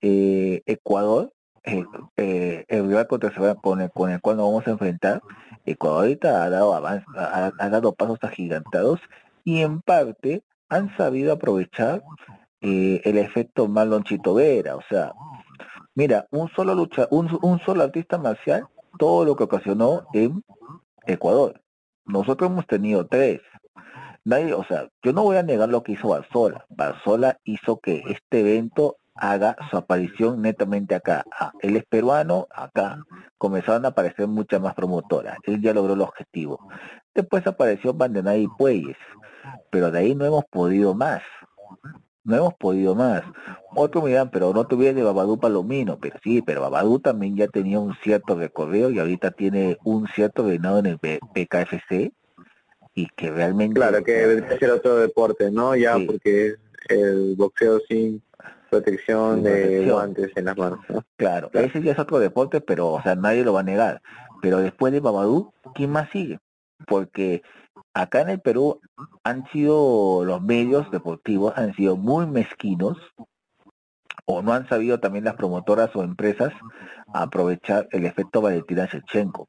Eh, 0.00 0.62
Ecuador 0.66 1.32
el 1.64 2.88
rival 2.88 3.06
contra 3.06 3.30
el, 3.30 3.56
con, 3.56 3.80
el, 3.80 3.90
con 3.90 4.10
el 4.10 4.20
cual 4.20 4.36
nos 4.36 4.46
vamos 4.46 4.66
a 4.66 4.70
enfrentar, 4.72 5.22
Ecuador 5.64 6.00
ahorita 6.00 6.42
ha 6.42 6.50
dado, 6.50 6.74
ha, 6.74 7.68
dado 7.68 7.94
pasos 7.94 8.18
agigantados 8.22 9.00
y 9.44 9.62
en 9.62 9.80
parte 9.80 10.42
han 10.68 10.94
sabido 10.96 11.32
aprovechar 11.32 12.02
eh, 12.60 13.00
el 13.04 13.18
efecto 13.18 13.68
Marlon 13.68 14.04
Chito 14.04 14.34
Vera. 14.34 14.76
O 14.76 14.82
sea, 14.88 15.12
mira, 15.94 16.26
un 16.30 16.48
solo 16.50 16.74
lucha, 16.74 17.06
un, 17.10 17.38
un 17.42 17.60
solo 17.60 17.82
artista 17.84 18.18
marcial, 18.18 18.66
todo 18.98 19.24
lo 19.24 19.36
que 19.36 19.44
ocasionó 19.44 20.06
en 20.12 20.42
Ecuador. 21.06 21.60
Nosotros 22.04 22.50
hemos 22.50 22.66
tenido 22.66 23.06
tres. 23.06 23.40
nadie, 24.24 24.54
o 24.54 24.64
sea, 24.64 24.88
yo 25.02 25.12
no 25.12 25.22
voy 25.22 25.36
a 25.36 25.42
negar 25.42 25.68
lo 25.68 25.82
que 25.82 25.92
hizo 25.92 26.08
Barzola. 26.08 26.66
Barzola 26.68 27.38
hizo 27.44 27.78
que 27.78 28.02
este 28.08 28.40
evento 28.40 28.96
haga 29.14 29.56
su 29.70 29.76
aparición 29.76 30.42
netamente 30.42 30.94
acá. 30.94 31.24
Ah, 31.38 31.52
él 31.60 31.76
es 31.76 31.84
peruano, 31.84 32.48
acá 32.50 32.98
comenzaron 33.38 33.84
a 33.84 33.88
aparecer 33.88 34.28
muchas 34.28 34.60
más 34.60 34.74
promotoras. 34.74 35.36
Él 35.44 35.60
ya 35.60 35.74
logró 35.74 35.94
el 35.94 36.00
objetivo. 36.00 36.60
Después 37.14 37.46
apareció 37.46 37.92
Bandenay 37.92 38.44
y 38.44 38.48
Pueyes, 38.48 38.96
pero 39.70 39.90
de 39.90 39.98
ahí 39.98 40.14
no 40.14 40.24
hemos 40.24 40.44
podido 40.46 40.94
más. 40.94 41.22
No 42.24 42.36
hemos 42.36 42.54
podido 42.54 42.94
más. 42.94 43.22
Otro 43.74 44.00
me 44.00 44.10
dirán, 44.10 44.30
pero 44.30 44.54
no 44.54 44.64
tuviera 44.64 44.94
de 44.94 45.02
Babadú 45.02 45.40
Palomino, 45.40 45.98
pero 45.98 46.16
sí, 46.22 46.40
pero 46.40 46.60
Babadú 46.60 47.00
también 47.00 47.36
ya 47.36 47.48
tenía 47.48 47.80
un 47.80 47.96
cierto 47.96 48.36
recorrido 48.36 48.90
y 48.90 49.00
ahorita 49.00 49.32
tiene 49.32 49.76
un 49.82 50.06
cierto 50.06 50.46
reinado 50.46 50.78
en 50.78 50.86
el 50.86 50.98
PKFC 50.98 52.12
y 52.94 53.08
que 53.16 53.30
realmente... 53.30 53.74
Claro, 53.74 54.04
que 54.04 54.12
debe 54.12 54.58
ser 54.58 54.70
otro 54.70 54.96
deporte, 54.98 55.50
¿no? 55.50 55.74
Ya, 55.74 55.96
porque 56.06 56.54
el 56.88 57.34
boxeo 57.36 57.80
sin 57.88 58.22
protección, 58.72 59.42
de 59.42 59.86
guantes 59.90 60.32
en 60.34 60.46
las 60.46 60.56
manos. 60.56 60.80
Claro, 61.16 61.50
ese 61.52 61.82
ya 61.82 61.92
es 61.92 61.98
otro 61.98 62.18
deporte, 62.18 62.62
pero 62.62 62.88
o 62.88 63.02
sea, 63.02 63.14
nadie 63.14 63.44
lo 63.44 63.52
va 63.52 63.60
a 63.60 63.64
negar. 63.64 64.00
Pero 64.40 64.58
después 64.58 64.94
de 64.94 65.00
Babadú, 65.00 65.52
¿quién 65.74 65.90
más 65.90 66.08
sigue? 66.10 66.38
Porque 66.86 67.42
acá 67.92 68.22
en 68.22 68.30
el 68.30 68.40
Perú 68.40 68.80
han 69.24 69.46
sido 69.52 70.24
los 70.24 70.40
medios 70.40 70.90
deportivos 70.90 71.52
han 71.56 71.74
sido 71.74 71.96
muy 71.96 72.26
mezquinos 72.26 72.96
o 74.24 74.40
no 74.40 74.54
han 74.54 74.66
sabido 74.68 75.00
también 75.00 75.26
las 75.26 75.34
promotoras 75.34 75.94
o 75.94 76.02
empresas 76.02 76.52
aprovechar 77.12 77.88
el 77.90 78.06
efecto 78.06 78.40
Valentina 78.40 78.88
Shevchenko. 78.90 79.48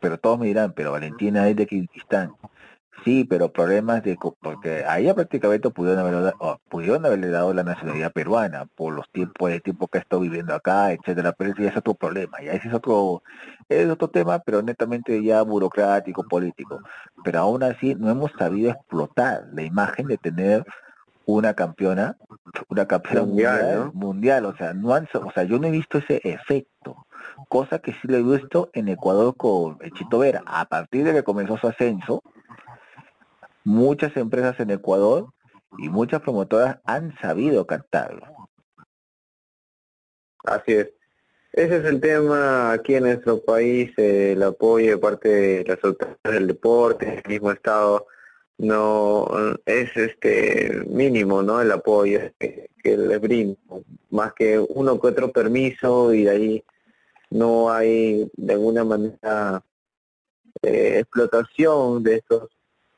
Pero 0.00 0.18
todos 0.18 0.38
me 0.38 0.46
dirán, 0.46 0.74
pero 0.74 0.92
Valentina 0.92 1.48
es 1.48 1.56
de 1.56 1.66
Kirguistán. 1.66 2.34
Sí, 3.04 3.24
pero 3.24 3.50
problemas 3.50 4.02
de 4.02 4.16
porque 4.40 4.84
a 4.86 4.98
ella 4.98 5.14
prácticamente 5.14 5.70
pudieron 5.70 6.00
haberle, 6.00 6.32
pudieron 6.68 7.06
haberle 7.06 7.28
dado 7.28 7.54
la 7.54 7.62
nacionalidad 7.62 8.12
peruana 8.12 8.66
por 8.74 8.92
los 8.92 9.08
tiempos 9.10 9.50
de 9.50 9.60
tiempo 9.60 9.88
que 9.88 9.98
ha 9.98 10.00
estado 10.02 10.20
viviendo 10.20 10.54
acá, 10.54 10.92
etcétera, 10.92 11.32
pero 11.32 11.52
ese 11.52 11.62
ya 11.62 11.70
es 11.70 11.76
otro 11.76 11.94
problema, 11.94 12.38
ya 12.44 12.52
ese 12.52 12.68
es 12.68 12.74
otro, 12.74 13.22
es 13.68 13.88
otro 13.88 14.08
tema, 14.08 14.40
pero 14.40 14.60
netamente 14.60 15.22
ya 15.22 15.40
burocrático, 15.42 16.24
político. 16.24 16.80
Pero 17.24 17.40
aún 17.40 17.62
así 17.62 17.94
no 17.94 18.10
hemos 18.10 18.32
sabido 18.38 18.70
explotar 18.70 19.44
la 19.52 19.62
imagen 19.62 20.06
de 20.06 20.18
tener 20.18 20.64
una 21.24 21.54
campeona, 21.54 22.16
una 22.68 22.86
campeona 22.86 23.22
mundial, 23.22 23.90
mundial, 23.94 24.44
o 24.46 24.56
sea, 24.56 24.74
no 24.74 24.94
han, 24.94 25.08
o 25.14 25.32
sea, 25.32 25.44
yo 25.44 25.58
no 25.58 25.68
he 25.68 25.70
visto 25.70 25.98
ese 25.98 26.20
efecto, 26.24 27.06
cosa 27.48 27.78
que 27.78 27.92
sí 27.92 28.00
lo 28.08 28.16
he 28.16 28.22
visto 28.22 28.68
en 28.72 28.88
Ecuador 28.88 29.34
con 29.36 29.78
el 29.80 29.92
Chito 29.92 30.18
Vera, 30.18 30.42
a 30.44 30.66
partir 30.66 31.04
de 31.04 31.12
que 31.12 31.22
comenzó 31.22 31.56
su 31.56 31.68
ascenso, 31.68 32.22
muchas 33.70 34.16
empresas 34.16 34.58
en 34.60 34.70
Ecuador 34.70 35.32
y 35.78 35.88
muchas 35.88 36.20
promotoras 36.20 36.78
han 36.84 37.16
sabido 37.20 37.66
captarlo. 37.66 38.26
Así 40.44 40.72
es. 40.72 40.88
Ese 41.52 41.78
es 41.78 41.84
el 41.84 42.00
tema 42.00 42.72
aquí 42.72 42.94
en 42.94 43.04
nuestro 43.04 43.42
país, 43.42 43.92
el 43.96 44.42
apoyo 44.42 44.92
de 44.92 44.98
parte 44.98 45.28
de 45.28 45.64
las 45.64 45.84
autoridades 45.84 46.18
del 46.22 46.46
deporte, 46.46 47.22
el 47.24 47.30
mismo 47.30 47.50
Estado, 47.50 48.06
no 48.58 49.28
es 49.64 49.96
este 49.96 50.84
mínimo, 50.86 51.42
¿no? 51.42 51.60
El 51.60 51.72
apoyo 51.72 52.20
que, 52.38 52.70
que 52.82 52.96
le 52.96 53.18
brindo, 53.18 53.56
más 54.10 54.32
que 54.34 54.58
uno 54.58 55.00
que 55.00 55.08
otro 55.08 55.32
permiso 55.32 56.14
y 56.14 56.28
ahí 56.28 56.64
no 57.30 57.70
hay 57.70 58.30
de 58.36 58.52
alguna 58.52 58.84
manera 58.84 59.64
eh, 60.62 60.98
explotación 61.00 62.02
de 62.02 62.16
estos 62.16 62.48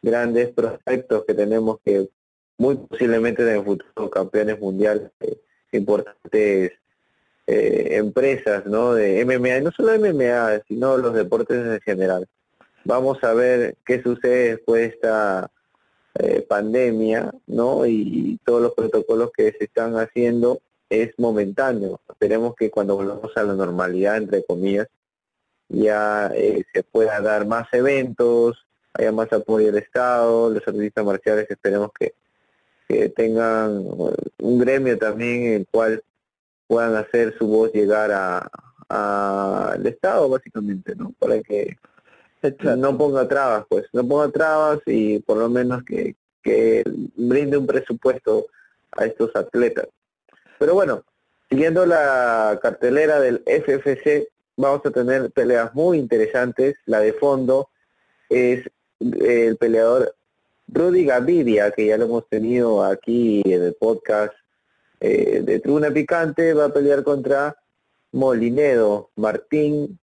grandes 0.03 0.51
prospectos 0.53 1.25
que 1.25 1.35
tenemos 1.35 1.79
que 1.85 2.09
muy 2.59 2.77
posiblemente 2.77 3.43
en 3.43 3.57
el 3.57 3.65
futuro 3.65 4.11
campeones 4.11 4.61
mundiales, 4.61 5.11
eh, 5.21 5.39
importantes 5.73 6.73
eh, 7.47 7.89
empresas 7.97 8.67
¿no? 8.67 8.95
de 8.95 9.25
MMA, 9.25 9.59
y 9.59 9.63
no 9.63 9.71
solo 9.73 9.99
MMA, 9.99 10.63
sino 10.69 10.97
los 10.97 11.15
deportes 11.15 11.57
en 11.59 11.81
general. 11.81 12.29
Vamos 12.85 13.23
a 13.25 13.33
ver 13.33 13.77
qué 13.87 14.03
sucede 14.03 14.51
después 14.51 14.83
de 14.83 14.89
esta 14.89 15.51
eh, 16.15 16.45
pandemia, 16.49 17.33
¿no? 17.47 17.87
Y, 17.87 18.39
todos 18.45 18.61
los 18.61 18.75
protocolos 18.75 19.31
que 19.37 19.53
se 19.53 19.65
están 19.65 19.95
haciendo 19.97 20.61
es 20.91 21.13
momentáneo. 21.17 22.01
Esperemos 22.11 22.55
que 22.57 22.71
cuando 22.71 22.97
volvamos 22.97 23.31
a 23.37 23.45
la 23.45 23.55
normalidad, 23.55 24.17
entre 24.17 24.45
comillas, 24.45 24.89
ya 25.69 26.31
se 26.31 26.83
pueda 26.83 27.21
dar 27.21 27.47
más 27.47 27.67
eventos, 27.73 28.67
haya 28.95 29.13
más 29.13 29.33
apoyo 29.33 29.67
del 29.67 29.83
Estado, 29.83 30.51
los 30.51 30.67
artistas 30.67 31.05
marciales 31.05 31.51
esperemos 31.51 31.91
que, 31.99 32.15
tengan 33.17 33.87
un 34.39 34.59
gremio 34.59 34.99
también 34.99 35.47
en 35.47 35.53
el 35.55 35.67
cual 35.71 36.05
puedan 36.67 36.95
hacer 36.95 37.35
su 37.39 37.47
voz 37.47 37.73
llegar 37.73 38.13
a 38.13 38.51
al 38.93 39.87
Estado 39.87 40.29
básicamente, 40.29 40.95
¿no? 40.95 41.15
Para 41.19 41.41
que 41.41 41.79
no 42.77 42.99
ponga 42.99 43.27
trabas, 43.27 43.65
pues, 43.69 43.87
no 43.93 44.07
ponga 44.07 44.31
trabas 44.31 44.81
y 44.87 45.21
por 45.21 45.39
lo 45.39 45.49
menos 45.49 45.83
que, 45.85 46.17
que 46.43 46.83
brinde 47.17 47.57
un 47.57 47.67
presupuesto 47.67 48.47
a 48.93 49.07
estos 49.07 49.35
atletas. 49.35 49.89
Pero 50.59 50.75
bueno, 50.75 51.05
siguiendo 51.49 51.87
la 51.87 52.59
cartelera 52.61 53.21
del 53.21 53.43
FFC, 53.47 54.29
vamos 54.57 54.85
a 54.85 54.91
tener 54.91 55.31
peleas 55.31 55.75
muy 55.75 55.99
interesantes. 55.99 56.75
La 56.85 57.01
de 57.01 57.13
fondo 57.13 57.69
es 58.29 58.69
el 59.21 59.57
peleador 59.57 60.15
Rudy 60.69 61.05
Gavidia, 61.05 61.71
que 61.71 61.87
ya 61.87 61.99
lo 61.99 62.05
hemos 62.07 62.29
tenido 62.29 62.83
aquí 62.85 63.43
en 63.45 63.63
el 63.63 63.75
podcast 63.75 64.33
eh, 65.01 65.43
de 65.45 65.59
Tribuna 65.61 65.91
Picante, 65.91 66.55
va 66.55 66.67
a 66.67 66.73
pelear 66.73 67.03
contra 67.03 67.57
Molinedo 68.13 69.11
Martín 69.17 69.99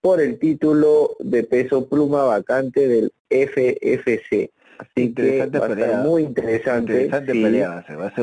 por 0.00 0.20
el 0.20 0.38
título 0.38 1.16
de 1.20 1.44
peso 1.44 1.86
pluma 1.88 2.24
vacante 2.24 2.88
del 2.88 3.12
FFC. 3.28 4.50
Así 4.78 5.12
que 5.12 5.46
va 5.46 5.66
a 5.66 5.74
ser 5.74 5.96
muy 5.98 6.22
interesante. 6.22 7.10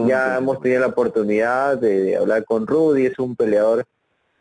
ya 0.07 0.37
hemos 0.37 0.59
tenido 0.59 0.81
la 0.81 0.87
oportunidad 0.87 1.77
de, 1.77 2.17
hablar 2.17 2.45
con 2.45 2.65
Rudy, 2.65 3.05
es 3.05 3.19
un 3.19 3.35
peleador 3.35 3.85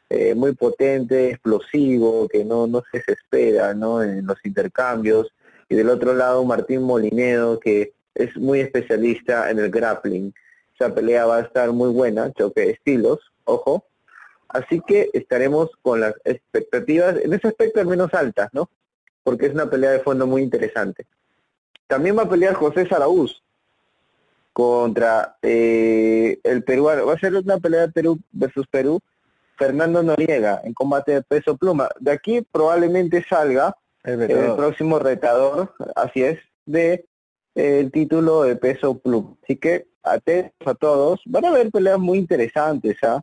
eh, 0.09 0.35
muy 0.35 0.55
potente, 0.55 1.31
explosivo, 1.31 2.26
que 2.28 2.45
no, 2.45 2.66
no 2.66 2.83
se 2.90 2.99
desespera 2.99 3.75
¿no? 3.75 4.02
en 4.02 4.26
los 4.26 4.38
intercambios 4.45 5.31
y 5.68 5.75
del 5.75 5.88
otro 5.88 6.14
lado 6.14 6.44
Martín 6.44 6.82
Molinedo, 6.82 7.58
que 7.61 7.92
es 8.14 8.37
muy 8.37 8.61
especialista 8.61 9.50
en 9.50 9.58
el 9.58 9.70
grappling. 9.70 10.32
Esa 10.75 10.94
pelea 10.94 11.26
va 11.26 11.38
a 11.38 11.42
estar 11.42 11.73
muy 11.73 11.90
buena, 11.90 12.32
choque 12.32 12.62
de 12.62 12.70
estilos, 12.73 13.20
ojo. 13.44 13.85
Así 14.49 14.80
que 14.87 15.11
estaremos 15.12 15.70
con 15.82 16.00
las 16.00 16.14
expectativas, 16.25 17.16
en 17.16 17.32
ese 17.32 17.49
aspecto 17.49 17.80
al 17.80 17.87
menos 17.87 18.14
altas, 18.14 18.49
¿no? 18.52 18.70
Porque 19.23 19.46
es 19.46 19.54
una 19.54 19.68
pelea 19.68 19.90
de 19.90 20.00
fondo 20.00 20.26
muy 20.26 20.42
interesante. 20.42 21.06
También 21.87 22.16
va 22.16 22.23
a 22.23 22.28
pelear 22.28 22.54
José 22.54 22.87
Saraúz 22.87 23.42
contra 24.52 25.37
eh, 25.42 26.38
el 26.42 26.62
peruano. 26.64 27.06
Va 27.06 27.14
a 27.14 27.18
ser 27.18 27.35
una 27.35 27.58
pelea 27.58 27.82
de 27.82 27.92
Perú 27.92 28.18
versus 28.32 28.66
Perú. 28.68 29.00
Fernando 29.58 30.02
Noriega 30.02 30.61
en 30.64 30.75
combate 30.75 31.12
de 31.12 31.23
peso 31.23 31.56
pluma. 31.56 31.88
De 31.99 32.11
aquí 32.11 32.42
probablemente 32.42 33.25
salga 33.28 33.76
el, 34.06 34.54
próximo 34.56 34.98
retador, 34.98 35.75
así 35.94 36.22
es, 36.22 36.38
de 36.64 37.04
el 37.54 37.90
título 37.90 38.42
de 38.42 38.56
peso 38.56 38.98
plum. 38.98 39.36
Así 39.42 39.56
que 39.56 39.86
atentos 40.02 40.66
a 40.66 40.75
todos, 40.75 41.20
van 41.26 41.44
a 41.44 41.48
haber 41.48 41.70
peleas 41.70 41.98
muy 41.98 42.18
interesantes, 42.18 42.96
¿ah? 43.02 43.20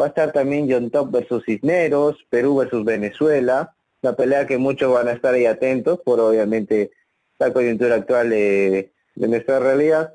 Va 0.00 0.06
a 0.06 0.08
estar 0.08 0.32
también 0.32 0.70
John 0.70 0.90
Top 0.90 1.10
versus 1.10 1.44
Cisneros, 1.44 2.16
Perú 2.30 2.56
versus 2.56 2.84
Venezuela, 2.84 3.74
la 4.00 4.16
pelea 4.16 4.46
que 4.46 4.58
muchos 4.58 4.92
van 4.92 5.08
a 5.08 5.12
estar 5.12 5.34
ahí 5.34 5.46
atentos 5.46 6.00
por 6.04 6.18
obviamente 6.20 6.90
la 7.38 7.52
coyuntura 7.52 7.96
actual 7.96 8.30
de, 8.30 8.92
nuestra 9.16 9.58
realidad. 9.58 10.14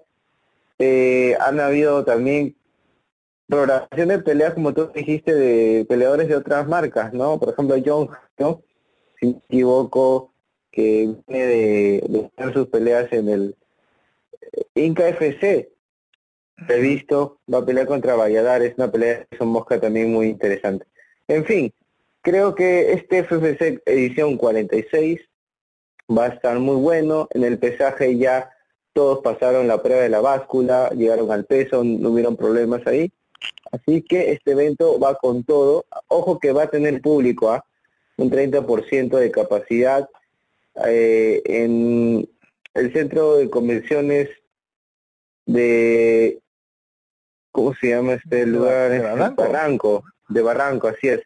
Eh, 0.80 1.36
han 1.40 1.60
habido 1.60 2.04
también 2.06 2.56
programaciones 3.48 4.18
de 4.18 4.24
peleas, 4.24 4.54
como 4.54 4.74
tú 4.74 4.92
dijiste, 4.94 5.34
de 5.34 5.86
peleadores 5.86 6.28
de 6.28 6.36
otras 6.36 6.68
marcas, 6.68 7.14
¿no? 7.14 7.40
Por 7.40 7.50
ejemplo, 7.50 7.76
John, 7.86 8.10
¿no? 8.38 8.62
Si 9.20 9.28
me 9.28 9.42
equivoco, 9.50 10.32
que 10.72 11.16
viene 11.28 11.46
de, 11.46 12.30
de 12.38 12.54
sus 12.54 12.68
peleas 12.68 13.12
en 13.12 13.30
el 13.30 13.56
Inca 14.76 15.08
FC. 15.10 15.72
Previsto, 16.68 17.40
va 17.52 17.60
a 17.60 17.66
pelear 17.66 17.86
contra 17.86 18.16
Valladares, 18.16 18.74
una 18.78 18.92
pelea 18.92 19.26
de 19.30 19.38
son 19.38 19.50
mosca 19.50 19.80
también 19.80 20.12
muy 20.12 20.28
interesante. 20.28 20.86
En 21.28 21.46
fin, 21.46 21.72
creo 22.22 22.56
que 22.56 22.94
este 22.94 23.24
FFC 23.24 23.82
edición 23.86 24.38
46 24.38 25.20
va 26.16 26.26
a 26.26 26.30
estar 26.30 26.58
muy 26.60 26.78
bueno. 26.78 27.28
En 27.32 27.44
el 27.44 27.60
pesaje 27.60 28.18
ya 28.18 28.50
todos 28.94 29.20
pasaron 29.20 29.68
la 29.68 29.84
prueba 29.84 30.02
de 30.02 30.10
la 30.10 30.22
báscula, 30.22 30.90
llegaron 30.90 31.32
al 31.32 31.46
peso, 31.46 31.84
no 31.84 32.10
hubieron 32.10 32.36
problemas 32.36 32.86
ahí. 32.88 33.12
Así 33.72 34.02
que 34.02 34.32
este 34.32 34.52
evento 34.52 35.00
va 35.00 35.16
con 35.16 35.44
todo. 35.44 35.86
Ojo 36.08 36.40
que 36.40 36.54
va 36.54 36.64
a 36.64 36.70
tener 36.70 37.02
público, 37.02 37.52
¿ah? 37.52 37.64
Un 38.18 38.30
30% 38.30 39.18
de 39.18 39.32
capacidad. 39.32 40.10
Eh, 40.86 41.42
en 41.46 42.30
el 42.74 42.94
centro 42.94 43.38
de 43.38 43.50
convenciones 43.50 44.30
de 45.46 46.40
¿cómo 47.52 47.74
se 47.74 47.90
llama 47.90 48.14
este 48.14 48.46
lugar? 48.46 48.92
De 48.92 49.00
Barranco. 49.00 50.04
de 50.30 50.42
Barranco, 50.42 50.88
así 50.90 51.08
es. 51.08 51.22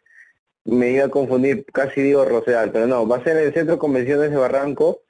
Me 0.64 0.92
iba 0.92 1.04
a 1.04 1.10
confundir, 1.10 1.66
casi 1.66 2.00
digo 2.00 2.24
Rosedal, 2.24 2.70
pero 2.70 2.86
no, 2.86 3.06
va 3.06 3.18
a 3.18 3.24
ser 3.24 3.36
el 3.36 3.52
centro 3.52 3.74
de 3.74 3.78
convenciones 3.78 4.30
de 4.30 4.36
Barranco 4.36 5.02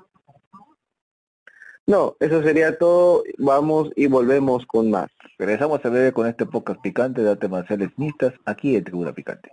No, 1.88 2.15
eso 2.20 2.44
sería 2.44 2.77
todo. 2.77 3.24
Vamos 3.38 3.89
y 3.96 4.08
volvemos 4.08 4.65
con 4.65 4.89
más. 4.91 5.10
Regresamos 5.38 5.84
a 5.84 5.89
ver 5.89 6.13
con 6.13 6.28
este 6.28 6.45
podcast 6.45 6.80
picante 6.82 7.21
de 7.21 7.32
artes 7.32 7.50
marciales 7.50 7.89
mixtas 7.97 8.34
aquí 8.45 8.76
en 8.76 8.84
Tribuna 8.84 9.13
Picante. 9.13 9.50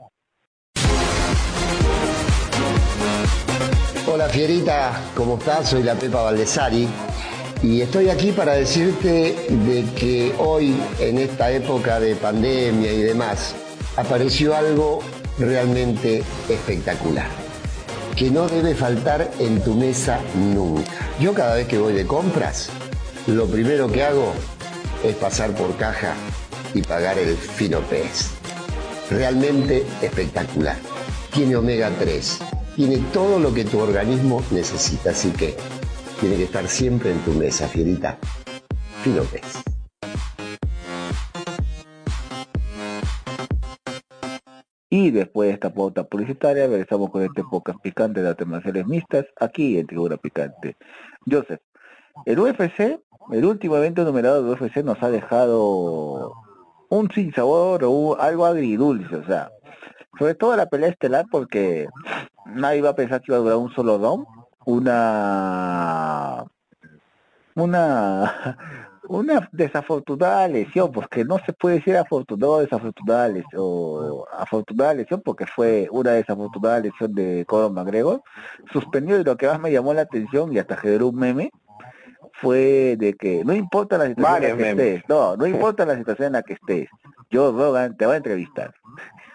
Hola 4.11 4.29
Fierita, 4.29 5.01
¿cómo 5.15 5.37
estás? 5.39 5.69
Soy 5.69 5.83
la 5.83 5.95
Pepa 5.95 6.23
Valdesari 6.23 6.89
y 7.63 7.81
estoy 7.83 8.09
aquí 8.09 8.33
para 8.33 8.53
decirte 8.53 9.35
de 9.49 9.85
que 9.99 10.33
hoy, 10.39 10.75
en 10.99 11.19
esta 11.19 11.51
época 11.51 12.01
de 12.01 12.15
pandemia 12.15 12.93
y 12.93 13.03
demás, 13.03 13.55
apareció 13.97 14.55
algo 14.55 15.01
realmente 15.39 16.23
espectacular, 16.49 17.29
que 18.17 18.31
no 18.31 18.49
debe 18.49 18.75
faltar 18.75 19.31
en 19.39 19.63
tu 19.63 19.75
mesa 19.75 20.21
nunca. 20.35 20.91
Yo 21.21 21.35
cada 21.35 21.55
vez 21.55 21.69
que 21.69 21.79
voy 21.79 21.93
de 21.93 22.07
compras, 22.07 22.71
lo 23.27 23.47
primero 23.47 23.91
que 23.91 24.05
hago 24.05 24.33
es 25.05 25.15
pasar 25.17 25.53
por 25.55 25.77
caja 25.77 26.15
y 26.75 26.83
pagar 26.83 27.19
el 27.19 27.37
fino 27.37 27.81
pez. 27.81 28.31
Realmente 29.11 29.87
espectacular. 30.03 30.77
Tiene 31.33 31.57
omega 31.57 31.91
3, 31.99 32.39
tiene 32.77 32.99
todo 33.13 33.39
lo 33.39 33.55
que 33.55 33.65
tu 33.65 33.79
organismo 33.79 34.43
necesita, 34.51 35.11
así 35.11 35.31
que 35.31 35.57
tiene 36.21 36.37
que 36.37 36.45
estar 36.45 36.69
siempre 36.69 37.13
en 37.13 37.19
tu 37.21 37.33
mesa, 37.33 37.69
fierita. 37.69 38.19
Fino 39.03 39.23
pez. 39.23 39.78
Y 44.91 45.11
después 45.11 45.49
de 45.49 45.55
esta 45.55 45.73
pauta 45.73 46.05
publicitaria, 46.05 46.67
regresamos 46.67 47.11
con 47.11 47.23
este 47.23 47.43
podcast 47.45 47.79
picante 47.81 48.23
de 48.23 48.31
artes 48.31 48.87
mixtas, 48.87 49.27
aquí 49.39 49.79
en 49.79 49.87
Tribuna 49.87 50.17
Picante. 50.17 50.77
Joseph, 51.31 51.61
el 52.25 52.39
UFC, 52.39 52.99
el 53.33 53.45
último 53.45 53.77
evento 53.77 54.05
numerado 54.05 54.43
del 54.43 54.53
UFC 54.53 54.79
nos 54.79 55.03
ha 55.03 55.11
dejado 55.11 56.33
un 56.89 57.11
sin 57.11 57.35
sabor 57.35 57.85
o 57.85 58.19
algo 58.19 58.47
agridulce, 58.47 59.15
o 59.17 59.27
sea, 59.27 59.51
sobre 60.19 60.35
todo 60.35 60.57
la 60.57 60.67
pelea 60.67 60.89
estelar 60.89 61.27
porque 61.31 61.87
nadie 62.47 62.79
iba 62.79 62.91
a 62.91 62.95
pensar 62.95 63.21
que 63.21 63.31
iba 63.33 63.37
a 63.37 63.41
durar 63.41 63.57
un 63.57 63.71
solo 63.73 63.99
round, 63.99 64.27
una 64.65 66.45
una 67.55 68.57
una 69.09 69.49
desafortunada 69.53 70.47
lesión, 70.49 70.93
porque 70.93 71.25
no 71.25 71.39
se 71.45 71.53
puede 71.53 71.77
decir 71.77 71.97
afortunado 71.97 72.53
o 72.53 72.61
desafortunada 72.61 73.29
lesión, 73.29 73.53
o 73.57 74.27
afortunada 74.33 74.95
lesión 74.95 75.23
porque 75.25 75.47
fue 75.47 75.89
una 75.91 76.13
desafortunada 76.13 76.81
lesión 76.81 77.15
de 77.15 77.45
Conor 77.47 77.73
McGregor, 77.73 78.23
suspendido 78.73 79.21
y 79.21 79.25
lo 79.25 79.37
que 79.37 79.47
más 79.47 79.61
me 79.61 79.73
llamó 79.73 79.95
la 79.95 80.03
atención 80.03 80.53
y 80.53 80.59
hasta 80.59 80.77
generó 80.77 81.09
un 81.09 81.17
meme, 81.17 81.51
fue 82.41 82.97
de 82.99 83.15
que 83.15 83.45
no 83.45 83.53
importa 83.53 83.99
la 83.99 84.07
situación 84.07 84.45
en 84.45 84.51
la 84.51 84.57
que 84.57 84.71
estés, 84.71 85.03
no, 85.09 85.37
no 85.37 85.47
importa 85.47 85.87
la 85.87 85.97
situación 85.97 86.27
en 86.27 86.33
la 86.35 86.43
que 86.43 86.53
estés, 86.55 86.89
yo 87.31 87.53
Rogan 87.53 87.97
te 87.97 88.07
va 88.07 88.15
a 88.15 88.19
entrevistar. 88.19 88.75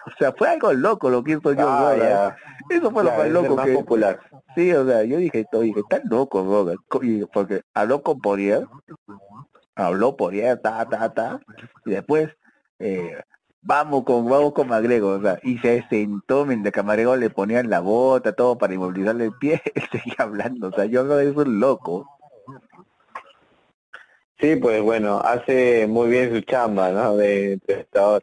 O 0.06 0.10
sea, 0.18 0.32
fue 0.32 0.48
algo 0.48 0.72
loco 0.72 1.08
lo 1.08 1.24
que 1.24 1.32
hizo 1.32 1.52
yo 1.52 1.66
ah, 1.66 2.36
Eso 2.68 2.90
fue 2.90 3.04
lo 3.04 3.10
más 3.10 3.28
loco 3.28 3.56
que... 3.56 3.72
popular. 3.72 4.20
Sí, 4.54 4.70
o 4.72 4.86
sea, 4.86 5.02
yo 5.04 5.16
dije, 5.16 5.46
dije, 5.52 5.82
tan 5.88 6.02
loco 6.10 6.44
Rogan, 6.44 6.76
porque 7.32 7.62
habló 7.72 8.02
con 8.02 8.20
Poirier, 8.20 8.66
habló 9.74 10.16
por 10.16 10.34
ella, 10.34 10.60
ta, 10.60 10.88
ta, 10.88 11.12
ta, 11.12 11.40
y 11.84 11.90
después, 11.90 12.30
eh, 12.78 13.16
vamos 13.62 14.04
con, 14.04 14.28
vamos 14.28 14.52
con 14.52 14.68
Magrego, 14.68 15.10
o 15.10 15.22
sea, 15.22 15.38
y 15.42 15.58
se 15.58 15.84
sentó 15.88 16.44
mientras 16.44 16.72
que 16.72 17.16
le 17.16 17.30
ponían 17.30 17.70
la 17.70 17.80
bota, 17.80 18.32
todo 18.32 18.58
para 18.58 18.74
inmovilizarle 18.74 19.26
el 19.26 19.32
pie, 19.32 19.62
él 19.74 19.82
seguía 19.90 20.16
hablando, 20.18 20.68
o 20.68 20.72
sea, 20.72 20.84
yo 20.84 21.04
no 21.04 21.18
es 21.18 21.34
un 21.34 21.60
loco. 21.60 22.08
Sí, 24.38 24.56
pues 24.56 24.82
bueno, 24.82 25.20
hace 25.20 25.86
muy 25.86 26.10
bien 26.10 26.34
su 26.34 26.40
chamba, 26.42 26.90
¿no? 26.90 27.16
De 27.16 27.54
entrevistador. 27.54 28.22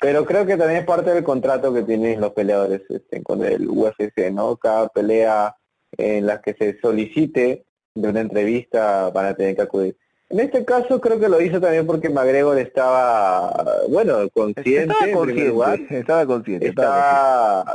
Pero 0.00 0.24
creo 0.24 0.46
que 0.46 0.56
también 0.56 0.80
es 0.80 0.86
parte 0.86 1.12
del 1.12 1.24
contrato 1.24 1.72
que 1.72 1.82
tienen 1.82 2.20
los 2.20 2.32
peleadores 2.32 2.82
este, 2.88 3.22
con 3.22 3.44
el 3.44 3.68
UFC, 3.68 4.30
¿no? 4.32 4.56
Cada 4.56 4.88
pelea 4.88 5.56
en 5.96 6.26
la 6.26 6.40
que 6.40 6.54
se 6.54 6.78
solicite 6.80 7.64
de 7.94 8.08
una 8.08 8.20
entrevista 8.20 9.10
van 9.10 9.26
a 9.26 9.34
tener 9.34 9.56
que 9.56 9.62
acudir. 9.62 9.96
En 10.30 10.40
este 10.40 10.64
caso 10.64 11.00
creo 11.00 11.20
que 11.20 11.28
lo 11.28 11.40
hizo 11.40 11.60
también 11.60 11.86
porque 11.86 12.08
McGregor 12.08 12.58
estaba, 12.58 13.82
bueno, 13.88 14.28
consciente, 14.30 14.92
estaba 14.92 15.12
consciente, 15.12 15.98
estaba 15.98 16.26
consciente, 16.26 16.68
estaba 16.68 17.74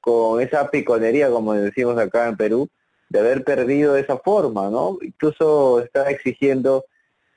con 0.00 0.40
esa 0.40 0.70
piconería, 0.70 1.30
como 1.30 1.54
decimos 1.54 1.98
acá 1.98 2.28
en 2.28 2.36
Perú, 2.36 2.68
de 3.10 3.20
haber 3.20 3.44
perdido 3.44 3.94
de 3.94 4.00
esa 4.00 4.18
forma, 4.18 4.70
¿no? 4.70 4.98
Incluso 5.02 5.80
estaba 5.80 6.10
exigiendo 6.10 6.84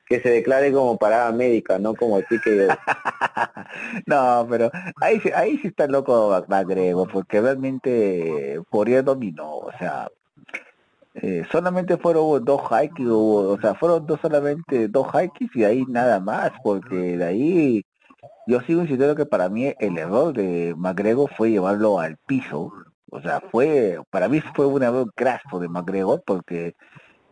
que 0.07 0.19
se 0.21 0.29
declare 0.29 0.73
como 0.73 0.97
parada 0.97 1.31
médica, 1.31 1.79
no 1.79 1.95
como 1.95 2.17
el 2.17 2.25
que 2.25 2.67
no, 4.05 4.47
pero 4.49 4.69
ahí, 4.99 5.21
ahí 5.33 5.57
sí 5.59 5.69
está 5.69 5.87
loco 5.87 6.45
McGregor, 6.49 7.09
porque 7.11 7.39
realmente 7.39 8.61
Poirier 8.69 9.03
dominó, 9.03 9.57
o 9.57 9.71
sea, 9.79 10.09
eh, 11.13 11.43
solamente 11.51 11.97
fueron 11.97 12.43
dos 12.45 12.61
hikes, 12.69 13.03
o 13.07 13.57
sea, 13.59 13.75
fueron 13.75 14.05
dos 14.05 14.19
solamente 14.21 14.87
dos 14.87 15.07
hikes 15.13 15.49
y 15.55 15.63
ahí 15.65 15.83
nada 15.87 16.19
más, 16.19 16.51
porque 16.63 17.17
de 17.17 17.25
ahí 17.25 17.85
yo 18.47 18.61
sigo 18.61 18.81
insistiendo 18.81 19.15
que 19.15 19.25
para 19.25 19.49
mí 19.49 19.73
el 19.79 19.97
error 19.97 20.33
de 20.33 20.73
McGregor 20.77 21.29
fue 21.35 21.51
llevarlo 21.51 21.99
al 21.99 22.17
piso, 22.27 22.71
o 23.11 23.21
sea, 23.21 23.41
fue, 23.51 23.99
para 24.09 24.29
mí 24.29 24.41
fue 24.55 24.65
un 24.65 24.83
error 24.83 25.11
graso 25.15 25.59
de 25.59 25.67
McGregor 25.67 26.23
porque 26.25 26.75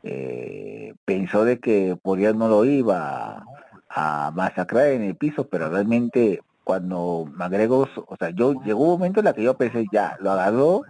eh, 0.03 0.93
pensó 1.05 1.45
de 1.45 1.59
que 1.59 1.97
Poirier 2.01 2.35
no 2.35 2.49
lo 2.49 2.65
iba 2.65 3.43
a 3.89 4.31
masacrar 4.35 4.87
en 4.87 5.03
el 5.03 5.15
piso, 5.15 5.47
pero 5.47 5.69
realmente 5.69 6.41
cuando 6.65 7.25
McGregor, 7.33 7.89
o 8.07 8.15
sea, 8.17 8.29
yo 8.31 8.53
llegó 8.63 8.83
un 8.83 8.99
momento 8.99 9.21
en 9.21 9.25
la 9.25 9.33
que 9.33 9.43
yo 9.43 9.55
pensé, 9.57 9.85
ya, 9.91 10.17
lo 10.19 10.31
agarró 10.31 10.83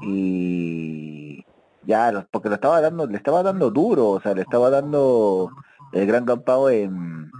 y 0.00 1.44
ya, 1.84 2.26
porque 2.30 2.48
lo 2.48 2.54
estaba 2.56 2.80
dando, 2.80 3.06
le 3.06 3.16
estaba 3.16 3.42
dando 3.42 3.70
duro, 3.70 4.10
o 4.10 4.20
sea, 4.20 4.34
le 4.34 4.42
estaba 4.42 4.70
dando 4.70 5.50
el 5.92 6.06
gran 6.06 6.24
campado 6.24 6.70
en 6.70 7.30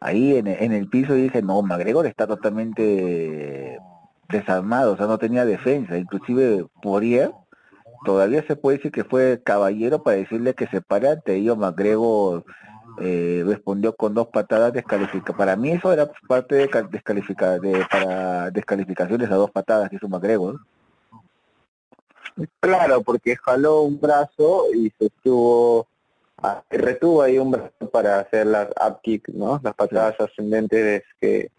ahí 0.00 0.36
en, 0.36 0.46
en 0.46 0.72
el 0.72 0.88
piso 0.88 1.16
y 1.16 1.22
dije, 1.22 1.42
no, 1.42 1.62
McGregor 1.62 2.06
está 2.06 2.26
totalmente 2.26 3.78
desarmado, 4.28 4.92
o 4.92 4.96
sea, 4.96 5.06
no 5.06 5.18
tenía 5.18 5.44
defensa, 5.44 5.96
inclusive 5.96 6.66
Poirier 6.82 7.32
todavía 8.04 8.44
se 8.46 8.56
puede 8.56 8.76
decir 8.78 8.92
que 8.92 9.04
fue 9.04 9.40
caballero 9.44 10.02
para 10.02 10.16
decirle 10.16 10.54
que 10.54 10.66
se 10.68 10.80
para 10.80 11.12
ante 11.12 11.34
ellos 11.34 11.58
McGregor 11.58 12.44
eh, 12.98 13.42
respondió 13.46 13.94
con 13.94 14.14
dos 14.14 14.28
patadas 14.28 14.72
descalificadas. 14.72 15.36
Para 15.36 15.56
mí 15.56 15.72
eso 15.72 15.92
era 15.92 16.08
parte 16.28 16.54
de 16.54 16.70
descalificar 16.90 17.60
de, 17.60 17.84
para 17.90 18.50
descalificaciones 18.50 19.30
a 19.30 19.34
dos 19.34 19.50
patadas 19.50 19.90
que 19.90 19.96
hizo 19.96 20.08
McGregor. 20.08 20.60
Claro, 22.60 23.02
porque 23.02 23.36
jaló 23.36 23.82
un 23.82 24.00
brazo 24.00 24.66
y 24.74 24.90
se 24.98 25.06
estuvo 25.06 25.86
retuvo 26.70 27.22
ahí 27.22 27.38
un 27.38 27.50
brazo 27.50 27.90
para 27.90 28.20
hacer 28.20 28.46
las 28.46 28.68
up 28.68 29.00
kick, 29.02 29.28
¿no? 29.28 29.60
Las 29.62 29.74
patadas 29.74 30.20
ascendentes 30.20 31.02
que 31.20 31.50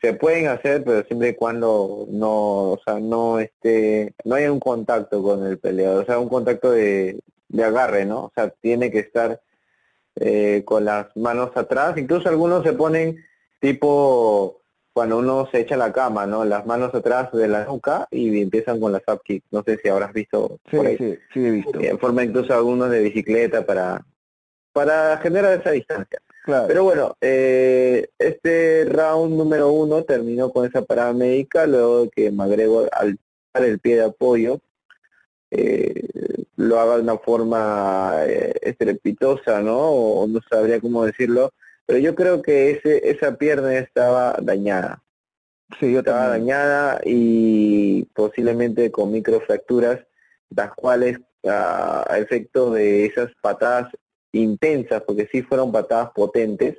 se 0.00 0.12
pueden 0.12 0.48
hacer, 0.48 0.84
pero 0.84 1.02
siempre 1.04 1.30
y 1.30 1.34
cuando 1.34 2.06
no, 2.10 2.72
o 2.72 2.80
sea, 2.84 2.98
no 2.98 3.38
esté, 3.38 4.12
no 4.24 4.34
haya 4.34 4.52
un 4.52 4.60
contacto 4.60 5.22
con 5.22 5.46
el 5.46 5.58
peleador, 5.58 6.02
o 6.02 6.06
sea, 6.06 6.18
un 6.18 6.28
contacto 6.28 6.72
de, 6.72 7.20
de 7.48 7.64
agarre, 7.64 8.04
¿no? 8.04 8.24
O 8.24 8.32
sea, 8.34 8.50
tiene 8.50 8.90
que 8.90 8.98
estar 8.98 9.40
eh, 10.16 10.62
con 10.64 10.84
las 10.84 11.16
manos 11.16 11.56
atrás, 11.56 11.96
incluso 11.96 12.28
algunos 12.28 12.64
se 12.64 12.72
ponen 12.74 13.24
tipo 13.60 14.60
cuando 14.94 15.18
uno 15.18 15.48
se 15.50 15.60
echa 15.60 15.76
la 15.76 15.92
cama, 15.92 16.24
¿no? 16.24 16.44
Las 16.44 16.64
manos 16.64 16.94
atrás 16.94 17.30
de 17.32 17.48
la 17.48 17.64
nuca 17.64 18.06
y 18.10 18.40
empiezan 18.40 18.80
con 18.80 18.92
las 18.92 19.02
up 19.08 19.22
kicks. 19.22 19.46
No 19.50 19.62
sé 19.64 19.76
si 19.82 19.88
habrás 19.88 20.12
visto. 20.12 20.58
Sí, 20.70 20.78
sí, 20.96 21.18
sí 21.34 21.44
he 21.44 21.50
visto. 21.50 21.80
En 21.80 21.98
forma 21.98 22.24
incluso 22.24 22.54
algunos 22.54 22.90
de 22.90 23.00
bicicleta 23.00 23.66
para 23.66 24.02
para 24.72 25.18
generar 25.18 25.60
esa 25.60 25.70
distancia. 25.70 26.20
Pero 26.46 26.84
bueno, 26.84 27.16
eh, 27.20 28.08
este 28.18 28.84
round 28.84 29.36
número 29.36 29.70
uno 29.70 30.02
terminó 30.04 30.50
con 30.50 30.66
esa 30.66 30.82
parada 30.82 31.12
médica, 31.12 31.66
luego 31.66 32.02
de 32.02 32.10
que 32.10 32.30
McGregor 32.30 32.90
al 32.92 33.18
dar 33.52 33.64
el 33.64 33.78
pie 33.78 33.96
de 33.96 34.04
apoyo 34.04 34.60
eh, 35.50 36.06
lo 36.56 36.78
haga 36.78 36.96
de 36.96 37.02
una 37.02 37.18
forma 37.18 38.14
eh, 38.26 38.52
estrepitosa, 38.60 39.60
¿no? 39.62 39.78
O, 39.78 40.26
no 40.26 40.40
sabría 40.50 40.80
cómo 40.80 41.04
decirlo, 41.04 41.52
pero 41.86 41.98
yo 41.98 42.14
creo 42.14 42.42
que 42.42 42.70
ese 42.70 43.10
esa 43.10 43.36
pierna 43.36 43.76
estaba 43.78 44.36
dañada. 44.40 45.02
Sí, 45.80 45.92
yo 45.92 46.00
estaba 46.00 46.28
dañada 46.28 47.00
y 47.04 48.04
posiblemente 48.14 48.90
con 48.90 49.12
microfracturas, 49.12 50.00
las 50.50 50.72
cuales 50.74 51.18
a 51.46 52.16
efecto 52.18 52.70
de 52.70 53.06
esas 53.06 53.30
patadas 53.40 53.88
intensas, 54.32 55.02
porque 55.02 55.28
sí 55.30 55.42
fueron 55.42 55.72
patadas 55.72 56.10
potentes, 56.14 56.76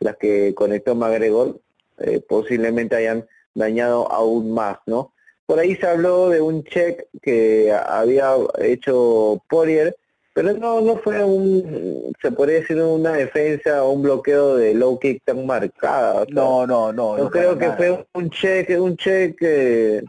las 0.00 0.16
que 0.16 0.54
conectó 0.54 0.94
McGregor, 0.94 1.60
eh, 1.98 2.20
posiblemente 2.20 2.96
hayan 2.96 3.26
dañado 3.54 4.10
aún 4.12 4.52
más, 4.52 4.78
¿no? 4.86 5.12
Por 5.46 5.58
ahí 5.58 5.74
se 5.76 5.86
habló 5.86 6.28
de 6.28 6.40
un 6.40 6.62
check 6.64 7.06
que 7.22 7.72
había 7.72 8.34
hecho 8.58 9.42
Poirier, 9.48 9.96
pero 10.38 10.52
no 10.52 10.80
no 10.80 10.96
fue 10.98 11.24
un, 11.24 12.14
se 12.22 12.30
podría 12.30 12.60
decir 12.60 12.80
una 12.80 13.14
defensa 13.14 13.82
o 13.82 13.90
un 13.90 14.02
bloqueo 14.02 14.54
de 14.54 14.72
low 14.72 14.96
kick 14.96 15.20
tan 15.24 15.44
marcada. 15.44 16.24
no, 16.30 16.64
no, 16.64 16.92
no. 16.92 17.18
No, 17.18 17.28
creo 17.28 17.58
que 17.58 17.72
fue 17.72 18.06
un 18.14 18.30
check, 18.30 18.70
un 18.80 18.96
check 18.96 19.36
que 19.36 20.04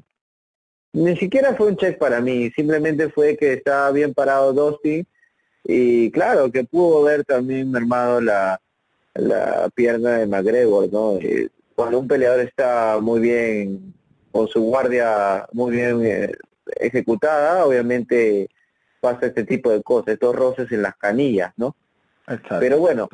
ni 0.93 1.17
siquiera 1.17 1.55
fue 1.55 1.69
un 1.69 1.77
check 1.77 1.97
para 1.97 2.21
mí, 2.21 2.51
simplemente 2.51 3.09
fue 3.09 3.35
que 3.37 3.53
estaba 3.53 3.89
bien 3.89 4.13
parado 4.13 4.53
Dusty 4.53 5.03
y 5.63 6.11
claro, 6.11 6.51
que 6.51 6.63
pudo 6.63 7.01
ver 7.05 7.25
también 7.25 7.71
mermado 7.71 8.21
la, 8.21 8.61
la 9.15 9.67
pierna 9.73 10.19
de 10.19 10.27
McGregor, 10.27 10.93
¿no? 10.93 11.15
Eh, 11.15 11.49
cuando 11.73 11.97
un 11.97 12.07
peleador 12.07 12.41
está 12.41 12.99
muy 13.01 13.19
bien, 13.19 13.95
con 14.31 14.47
su 14.47 14.61
guardia 14.61 15.47
muy 15.53 15.71
bien 15.71 16.05
eh, 16.05 16.35
ejecutada, 16.79 17.65
obviamente 17.65 18.47
pasa 18.99 19.27
este 19.27 19.43
tipo 19.43 19.69
de 19.71 19.81
cosas, 19.81 20.13
estos 20.13 20.35
roces 20.35 20.71
en 20.71 20.81
las 20.81 20.95
canillas, 20.97 21.53
¿no? 21.57 21.75
Pero 22.59 22.77
bueno, 22.77 23.09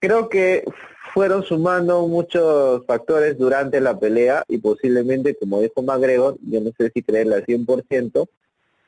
creo 0.00 0.28
que 0.28 0.64
fueron 1.12 1.42
sumando 1.42 2.06
muchos 2.06 2.84
factores 2.86 3.38
durante 3.38 3.80
la 3.80 3.98
pelea 3.98 4.44
y 4.48 4.58
posiblemente, 4.58 5.36
como 5.36 5.60
dijo 5.60 5.82
McGregor, 5.82 6.36
yo 6.42 6.60
no 6.60 6.70
sé 6.76 6.90
si 6.92 7.02
creerle 7.02 7.36
al 7.36 7.46
100%, 7.46 8.28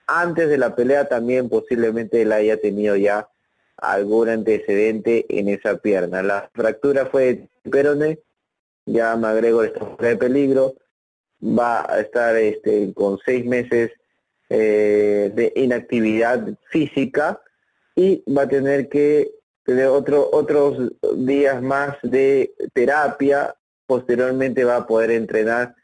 antes 0.06 0.48
de 0.48 0.58
la 0.58 0.74
pelea 0.74 1.08
también 1.08 1.48
posiblemente 1.48 2.22
él 2.22 2.32
haya 2.32 2.60
tenido 2.60 2.96
ya 2.96 3.28
algún 3.76 4.28
antecedente 4.28 5.26
en 5.28 5.48
esa 5.48 5.76
pierna. 5.78 6.22
La 6.22 6.50
fractura 6.52 7.06
fue 7.06 7.48
de 7.64 7.70
perone, 7.70 8.18
ya 8.84 9.16
McGregor 9.16 9.66
está 9.66 9.84
fuera 9.84 10.08
de 10.08 10.16
peligro, 10.16 10.74
va 11.42 11.92
a 11.92 12.00
estar 12.00 12.36
este, 12.36 12.92
con 12.94 13.18
seis 13.24 13.44
meses 13.44 13.90
eh, 14.54 15.32
de 15.34 15.50
inactividad 15.56 16.46
física 16.68 17.40
y 17.96 18.22
va 18.30 18.42
a 18.42 18.48
tener 18.48 18.90
que 18.90 19.30
tener 19.64 19.86
otro, 19.86 20.28
otros 20.30 20.92
días 21.16 21.62
más 21.62 21.96
de 22.02 22.52
terapia, 22.74 23.54
posteriormente 23.86 24.64
va 24.64 24.76
a 24.76 24.86
poder 24.86 25.12
entrenar 25.12 25.74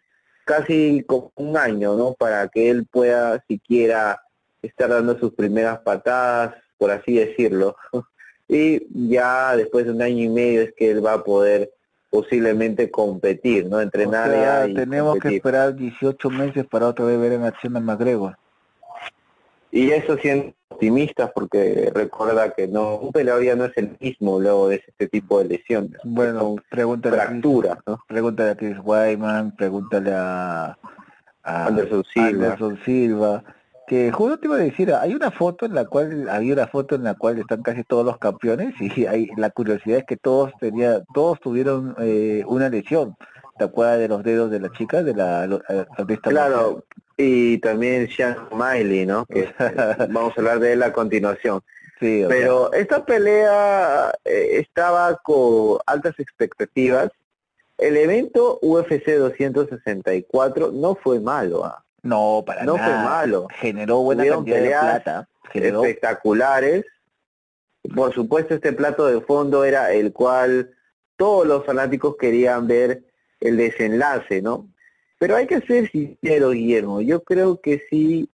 casi 0.44 1.02
como 1.07 1.33
un 1.37 1.57
año, 1.57 1.94
¿no? 1.96 2.12
Para 2.12 2.46
que 2.48 2.68
él 2.68 2.85
pueda 2.85 3.42
siquiera 3.48 4.20
estar 4.61 4.90
dando 4.90 5.18
sus 5.18 5.33
primeras 5.33 5.78
patadas, 5.78 6.54
por 6.76 6.90
así 6.90 7.14
decirlo. 7.14 7.74
y 8.48 8.87
ya 9.09 9.57
después 9.57 9.87
de 9.87 9.92
un 9.92 10.02
año 10.02 10.24
y 10.24 10.28
medio 10.28 10.61
es 10.61 10.74
que 10.74 10.90
él 10.90 11.02
va 11.04 11.14
a 11.14 11.24
poder 11.24 11.72
posiblemente 12.11 12.90
competir, 12.90 13.64
¿no? 13.64 13.81
Entrenar 13.81 14.31
ya 14.31 14.74
tenemos 14.74 15.18
que 15.20 15.37
esperar 15.37 15.74
18 15.74 16.28
meses 16.28 16.66
para 16.66 16.88
otra 16.88 17.07
vez 17.07 17.18
ver 17.18 17.33
en 17.33 17.44
acción 17.44 17.74
a 17.74 17.81
McGregor. 17.81 18.37
Y 19.70 19.90
eso 19.90 20.16
siendo 20.16 20.54
optimistas 20.70 21.31
porque 21.35 21.90
recuerda 21.94 22.50
que 22.50 22.68
no 22.68 22.96
un 22.96 23.12
peleador 23.12 23.42
ya 23.42 23.57
no 23.57 23.64
es 23.64 23.76
el 23.76 23.96
mismo 24.00 24.38
luego 24.38 24.68
de 24.68 24.76
este 24.87 25.09
tipo 25.09 25.38
de 25.38 25.46
lesiones. 25.46 25.98
Bueno, 26.04 26.57
pregúntale 26.70 27.20
a 27.20 27.31
¿no? 27.31 27.98
Pregúntale 28.07 28.50
a 28.50 28.57
Chris 28.57 28.76
Wyman, 28.83 29.57
pregúntale 29.57 30.12
a, 30.14 30.78
Anderson 31.42 32.04
Silva. 32.12 32.28
Anderson 32.28 32.78
Silva 32.85 33.44
que 33.88 34.12
justo 34.12 34.38
te 34.38 34.46
iba 34.46 34.57
a 34.57 34.61
decir, 34.61 34.92
hay 34.92 35.14
una 35.14 35.31
foto 35.31 35.66
en 35.66 35.74
la 35.74 35.87
cual, 35.87 36.28
había 36.28 36.52
una 36.52 36.66
foto 36.68 36.94
en 36.94 37.04
la 37.04 37.14
cual 37.14 37.38
están 37.38 37.62
casi 37.62 37.83
todos 37.85 38.04
los 38.04 38.18
campeones 38.18 38.74
y 38.81 39.07
hay, 39.07 39.28
la 39.37 39.50
curiosidad 39.50 39.98
es 39.98 40.04
que 40.04 40.16
todos 40.16 40.52
tenía, 40.61 41.02
todos 41.14 41.40
tuvieron 41.40 41.96
eh, 41.98 42.44
una 42.46 42.68
lesión. 42.68 43.16
¿Te 43.59 43.64
acuerdas 43.64 43.99
de 43.99 44.09
los 44.09 44.23
dedos 44.23 44.51
de 44.51 44.61
la 44.61 44.73
chica, 44.73 45.03
de 45.03 45.14
la, 45.14 45.44
eh, 45.68 46.18
Claro, 46.23 46.85
y 47.16 47.59
también 47.59 48.09
Sean 48.09 48.49
Miley, 48.53 49.05
¿no? 49.05 49.27
Que 49.27 49.53
vamos 50.11 50.33
a 50.37 50.40
hablar 50.40 50.61
de 50.61 50.73
él 50.75 50.83
a 50.83 50.92
continuación. 50.92 51.62
Sí, 51.99 52.25
Pero 52.29 52.73
esta 52.73 53.05
pelea 53.05 54.12
eh, 54.25 54.61
estaba 54.61 55.16
con 55.16 55.79
altas 55.85 56.14
expectativas. 56.21 57.11
El 57.77 57.97
evento 57.97 58.61
UFC 58.62 59.16
264 59.18 60.71
no 60.73 60.94
fue 60.94 61.18
malo. 61.18 61.64
¿ah? 61.64 61.85
No, 62.03 62.44
para 62.47 62.62
no 62.62 62.77
fue 62.77 62.87
malo. 62.87 63.49
Generó 63.61 63.99
buena 63.99 64.25
cantidad 64.27 64.61
de 64.61 64.68
plata. 64.68 65.29
Espectaculares. 65.53 66.85
Por 67.94 68.14
supuesto, 68.14 68.55
este 68.55 68.73
plato 68.73 69.07
de 69.07 69.21
fondo 69.21 69.64
era 69.64 69.92
el 69.92 70.12
cual 70.12 70.71
todos 71.16 71.47
los 71.47 71.64
fanáticos 71.64 72.16
querían 72.16 72.68
ver 72.68 73.08
el 73.40 73.57
desenlace, 73.57 74.42
¿no? 74.42 74.68
Pero 75.18 75.37
hay 75.37 75.46
que 75.46 75.61
ser 75.61 75.90
sincero, 75.90 76.51
Guillermo. 76.51 77.01
Yo 77.01 77.22
creo 77.22 77.61
que 77.61 77.83
sí, 77.90 78.31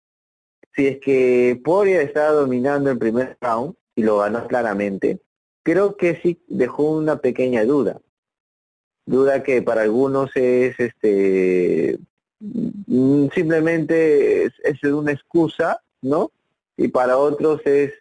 si 0.75 0.87
es 0.87 0.99
que 0.99 1.59
Poria 1.63 2.01
estaba 2.01 2.31
dominando 2.31 2.89
el 2.91 2.97
primer 2.97 3.37
round 3.39 3.75
y 3.95 4.03
lo 4.03 4.17
ganó 4.19 4.47
claramente, 4.47 5.19
creo 5.63 5.97
que 5.97 6.19
sí 6.21 6.43
dejó 6.47 6.91
una 6.91 7.17
pequeña 7.17 7.63
duda. 7.65 8.01
Duda 9.05 9.43
que 9.43 9.61
para 9.61 9.81
algunos 9.81 10.31
es 10.35 10.79
este 10.79 11.99
Mm, 12.41 13.27
simplemente 13.35 14.45
es, 14.45 14.83
una 14.83 15.11
excusa, 15.11 15.79
¿no? 16.01 16.31
Y 16.75 16.87
para 16.87 17.17
otros 17.17 17.61
es 17.65 17.93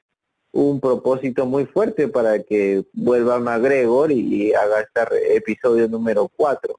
un 0.53 0.81
propósito 0.81 1.47
muy 1.47 1.67
fuerte 1.67 2.09
para 2.09 2.43
que 2.43 2.85
vuelva 2.95 3.39
McGregor 3.39 4.11
y 4.11 4.53
haga 4.55 4.81
este 4.81 5.37
episodio 5.37 5.89
número 5.89 6.31
4. 6.35 6.75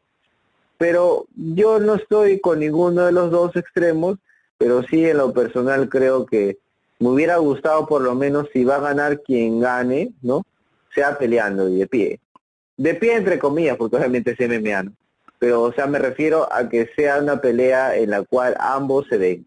Pero 0.81 1.27
yo 1.35 1.79
no 1.79 1.93
estoy 1.93 2.39
con 2.39 2.59
ninguno 2.59 3.05
de 3.05 3.11
los 3.11 3.29
dos 3.29 3.55
extremos, 3.55 4.17
pero 4.57 4.81
sí 4.81 5.05
en 5.05 5.17
lo 5.17 5.31
personal 5.31 5.87
creo 5.89 6.25
que 6.25 6.57
me 6.97 7.09
hubiera 7.09 7.37
gustado 7.37 7.85
por 7.85 8.01
lo 8.01 8.15
menos 8.15 8.47
si 8.51 8.63
va 8.63 8.77
a 8.77 8.79
ganar 8.79 9.21
quien 9.21 9.59
gane, 9.59 10.11
¿no? 10.23 10.41
Sea 10.95 11.19
peleando 11.19 11.69
y 11.69 11.77
de 11.77 11.85
pie. 11.85 12.19
De 12.77 12.95
pie 12.95 13.13
entre 13.15 13.37
comillas, 13.37 13.77
porque 13.77 13.97
obviamente 13.97 14.35
es 14.35 14.39
MMA, 14.39 14.91
pero 15.37 15.61
o 15.61 15.71
sea, 15.71 15.85
me 15.85 15.99
refiero 15.99 16.51
a 16.51 16.67
que 16.67 16.89
sea 16.95 17.19
una 17.19 17.39
pelea 17.39 17.95
en 17.95 18.09
la 18.09 18.23
cual 18.23 18.55
ambos 18.59 19.05
se 19.07 19.19
den 19.19 19.45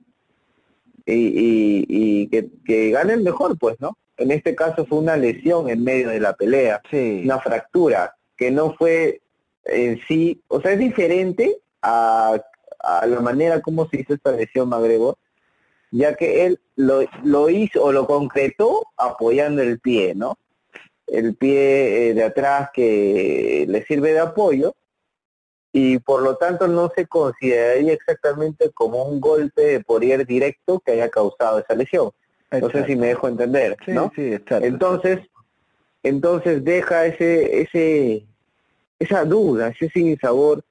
y, 1.04 1.84
y, 1.88 2.28
que, 2.28 2.48
que 2.64 2.92
ganen 2.92 3.24
mejor, 3.24 3.58
pues, 3.58 3.74
¿no? 3.80 3.98
En 4.18 4.30
este 4.30 4.54
caso 4.54 4.86
fue 4.86 4.98
una 4.98 5.16
lesión 5.16 5.68
en 5.68 5.82
medio 5.82 6.10
de 6.10 6.20
la 6.20 6.34
pelea, 6.34 6.80
una 6.92 7.40
fractura, 7.40 8.14
que 8.36 8.52
no 8.52 8.74
fue 8.74 9.20
en 9.64 10.00
sí, 10.06 10.42
o 10.48 10.60
sea, 10.60 10.72
es 10.72 10.78
diferente 10.78 11.58
a, 11.82 12.40
a 12.80 13.06
la 13.06 13.20
manera 13.20 13.60
como 13.60 13.88
se 13.88 14.00
hizo 14.00 14.14
esta 14.14 14.32
lesión 14.32 14.68
McGregor, 14.68 15.16
ya 15.90 16.14
que 16.14 16.46
él 16.46 16.60
lo, 16.76 17.02
lo 17.22 17.48
hizo 17.48 17.84
o 17.84 17.92
lo 17.92 18.06
concretó 18.06 18.86
apoyando 18.96 19.62
el 19.62 19.78
pie, 19.80 20.14
¿no? 20.14 20.36
El 21.06 21.36
pie 21.36 22.10
eh, 22.10 22.14
de 22.14 22.24
atrás 22.24 22.70
que 22.72 23.64
le 23.68 23.84
sirve 23.84 24.12
de 24.12 24.20
apoyo 24.20 24.74
y 25.72 25.98
por 25.98 26.22
lo 26.22 26.36
tanto 26.36 26.68
no 26.68 26.90
se 26.94 27.06
consideraría 27.06 27.92
exactamente 27.92 28.70
como 28.70 29.04
un 29.04 29.20
golpe 29.20 29.62
de 29.62 29.80
Poirier 29.80 30.24
directo 30.26 30.80
que 30.80 30.92
haya 30.92 31.08
causado 31.08 31.58
esa 31.58 31.74
lesión. 31.74 32.10
No 32.60 32.70
sé 32.70 32.86
si 32.86 32.94
me 32.94 33.08
dejo 33.08 33.26
entender, 33.26 33.76
¿no? 33.88 34.12
Sí, 34.14 34.36
Entonces, 34.48 35.18
entonces 36.04 36.62
deja 36.62 37.06
ese, 37.06 37.62
ese, 37.62 38.26
esa 38.98 39.24
duda, 39.24 39.68
ese 39.68 39.88
sinsabor 39.90 40.62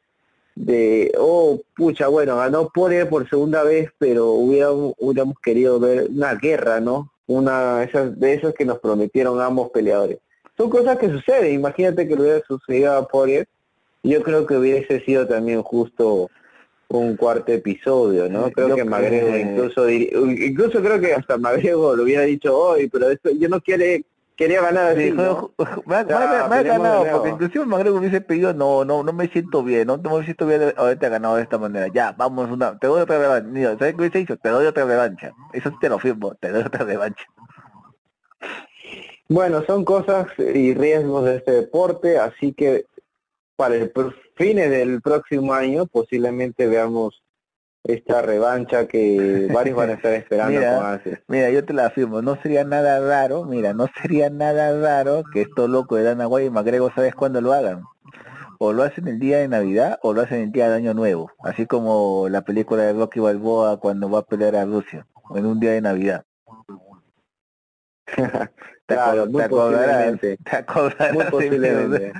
de, 0.56 1.12
oh, 1.18 1.60
pucha, 1.76 2.08
bueno, 2.08 2.38
ganó 2.38 2.70
Poirier 2.70 3.10
por 3.10 3.28
segunda 3.30 3.64
vez, 3.64 3.90
pero 3.98 4.32
hubiéramos, 4.32 4.94
hubiéramos 5.00 5.40
querido 5.40 5.80
ver 5.80 6.08
una 6.10 6.36
guerra, 6.36 6.80
¿no? 6.80 7.12
Una 7.26 7.84
esas, 7.84 8.20
de 8.20 8.34
esas 8.34 8.54
que 8.54 8.66
nos 8.66 8.80
prometieron 8.80 9.42
ambos 9.42 9.72
peleadores. 9.72 10.20
Son 10.58 10.70
cosas 10.70 10.98
que 10.98 11.10
suceden, 11.10 11.54
imagínate 11.54 12.08
que 12.08 12.16
lo 12.16 12.24
hubiera 12.24 12.42
sucedido 12.46 12.94
a 12.94 13.08
Poirier, 13.08 13.48
yo 14.04 14.22
creo 14.22 14.46
que 14.46 14.58
hubiese 14.58 15.00
sido 15.02 15.26
también 15.26 15.64
justo 15.64 16.30
un 16.90 17.16
cuarto 17.16 17.52
episodio, 17.52 18.30
¿no? 18.30 18.52
Creo 18.52 18.76
que 18.76 18.84
Magrego 18.84 19.36
incluso 19.36 19.90
incluso 19.90 20.82
creo 20.82 21.00
que 21.00 21.14
hasta 21.14 21.38
Magrego 21.38 21.96
lo 21.96 22.04
hubiera 22.04 22.24
dicho 22.24 22.56
hoy, 22.56 22.88
pero 22.88 23.10
esto, 23.10 23.32
yo 23.32 23.50
no 23.50 23.62
quiere 23.62 24.04
quería 24.36 24.62
ganar 24.62 24.91
así, 24.91 25.12
¿no? 25.12 25.52
me, 25.86 25.96
ha 25.96 26.04
ganado, 26.04 27.06
porque 27.12 27.30
inclusive 27.30 27.65
Magrego 27.65 27.98
hubiese 27.98 28.22
pedido, 28.22 28.54
no, 28.54 28.86
no, 28.86 29.04
no 29.04 29.13
me 29.13 29.28
siento 29.28 29.63
bien, 29.63 29.88
no, 29.88 29.98
no 29.98 30.17
me 30.17 30.26
siento 30.26 30.46
bien 30.46 30.74
haberte 30.78 31.10
ganado 31.10 31.36
de 31.36 31.43
esta 31.43 31.58
manera, 31.58 31.88
ya, 31.88 32.13
vamos 32.13 32.50
una, 32.50 32.78
te 32.78 32.88
doy 32.88 33.02
otra 33.02 33.19
revancha, 33.19 33.78
¿sabes 33.78 33.93
qué 33.93 34.02
hubiese 34.02 34.17
dicho? 34.19 34.38
Te 34.38 34.50
doy 34.50 34.65
otra 34.65 34.86
revancha, 34.86 35.34
eso 35.54 35.69
sí 35.69 35.76
te 35.80 35.89
lo 35.89 36.00
firmo, 36.00 36.36
te 36.36 36.50
doy 36.50 36.63
otra 36.63 36.86
revancha. 36.86 37.26
Bueno, 39.30 39.63
son 39.65 39.86
cosas 39.86 40.28
y 40.38 40.74
riesgos 40.74 41.26
de 41.26 41.38
este 41.38 41.52
deporte, 41.52 42.19
así 42.19 42.54
que 42.54 42.86
para 43.56 43.76
el 43.76 43.91
fines 44.36 44.69
del 44.69 45.02
próximo 45.02 45.54
año 45.54 45.86
posiblemente 45.86 46.67
veamos 46.67 47.23
esta 47.84 48.22
revancha 48.22 48.88
que 48.88 49.50
varios 49.54 49.76
van 49.76 49.89
a 49.89 49.93
estar 49.93 50.13
esperando 50.13 50.60
mira, 50.60 51.02
mira, 51.28 51.50
yo 51.50 51.65
te 51.65 51.74
la 51.74 51.88
afirmo, 51.88 52.22
no 52.22 52.41
sería 52.41 52.63
nada 52.63 53.00
raro, 53.00 53.43
mira, 53.43 53.74
no 53.74 53.88
sería 54.02 54.30
nada 54.30 54.80
raro 54.80 55.24
que 55.34 55.41
esto 55.41 55.67
loco 55.67 55.98
de 55.98 56.04
Dana 56.04 56.28
White 56.28 56.48
y 56.48 56.50
McGregor, 56.50 56.93
¿sabes 56.96 57.13
cuándo 57.13 57.41
lo 57.41 57.52
hagan? 57.52 57.84
O 58.60 58.72
lo 58.72 58.84
hacen 58.84 59.08
el 59.10 59.19
día 59.19 59.39
de 59.39 59.50
Navidad 59.50 60.00
o 60.02 60.13
lo 60.13 60.22
hacen 60.22 60.41
el 60.41 60.52
día 60.52 60.69
de 60.69 60.76
Año 60.76 60.93
Nuevo, 60.93 61.32
así 61.43 61.65
como 61.65 62.30
la 62.30 62.43
película 62.43 62.84
de 62.84 62.93
Rocky 62.93 63.19
Balboa 63.19 63.78
cuando 63.80 64.10
va 64.10 64.19
a 64.19 64.26
pelear 64.26 64.56
a 64.56 64.65
Rusia, 64.65 65.06
en 65.36 65.46
un 65.46 65.60
día 65.60 65.72
de 65.72 65.82
Navidad. 65.82 66.24
te, 68.86 68.93
claro, 68.96 69.26
muy 69.26 69.43
posiblemente. 69.43 70.38
muy 71.13 71.26
posiblemente. 71.26 72.13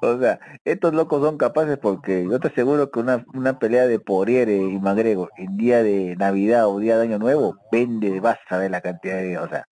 O 0.00 0.18
sea, 0.18 0.38
estos 0.64 0.94
locos 0.94 1.22
son 1.22 1.38
capaces 1.38 1.78
porque 1.78 2.24
yo 2.24 2.38
te 2.38 2.48
aseguro 2.48 2.90
que 2.90 3.00
una, 3.00 3.24
una 3.34 3.58
pelea 3.58 3.86
de 3.86 3.98
Poriere 3.98 4.56
y 4.56 4.78
Magrego 4.78 5.28
en 5.36 5.56
día 5.56 5.82
de 5.82 6.14
Navidad 6.16 6.68
o 6.68 6.78
día 6.78 6.96
de 6.96 7.04
Año 7.04 7.18
Nuevo 7.18 7.56
vende, 7.72 8.20
vas 8.20 8.38
a 8.48 8.58
ver 8.58 8.70
la 8.70 8.80
cantidad 8.80 9.16
de, 9.16 9.38
o 9.38 9.48
sea, 9.48 9.66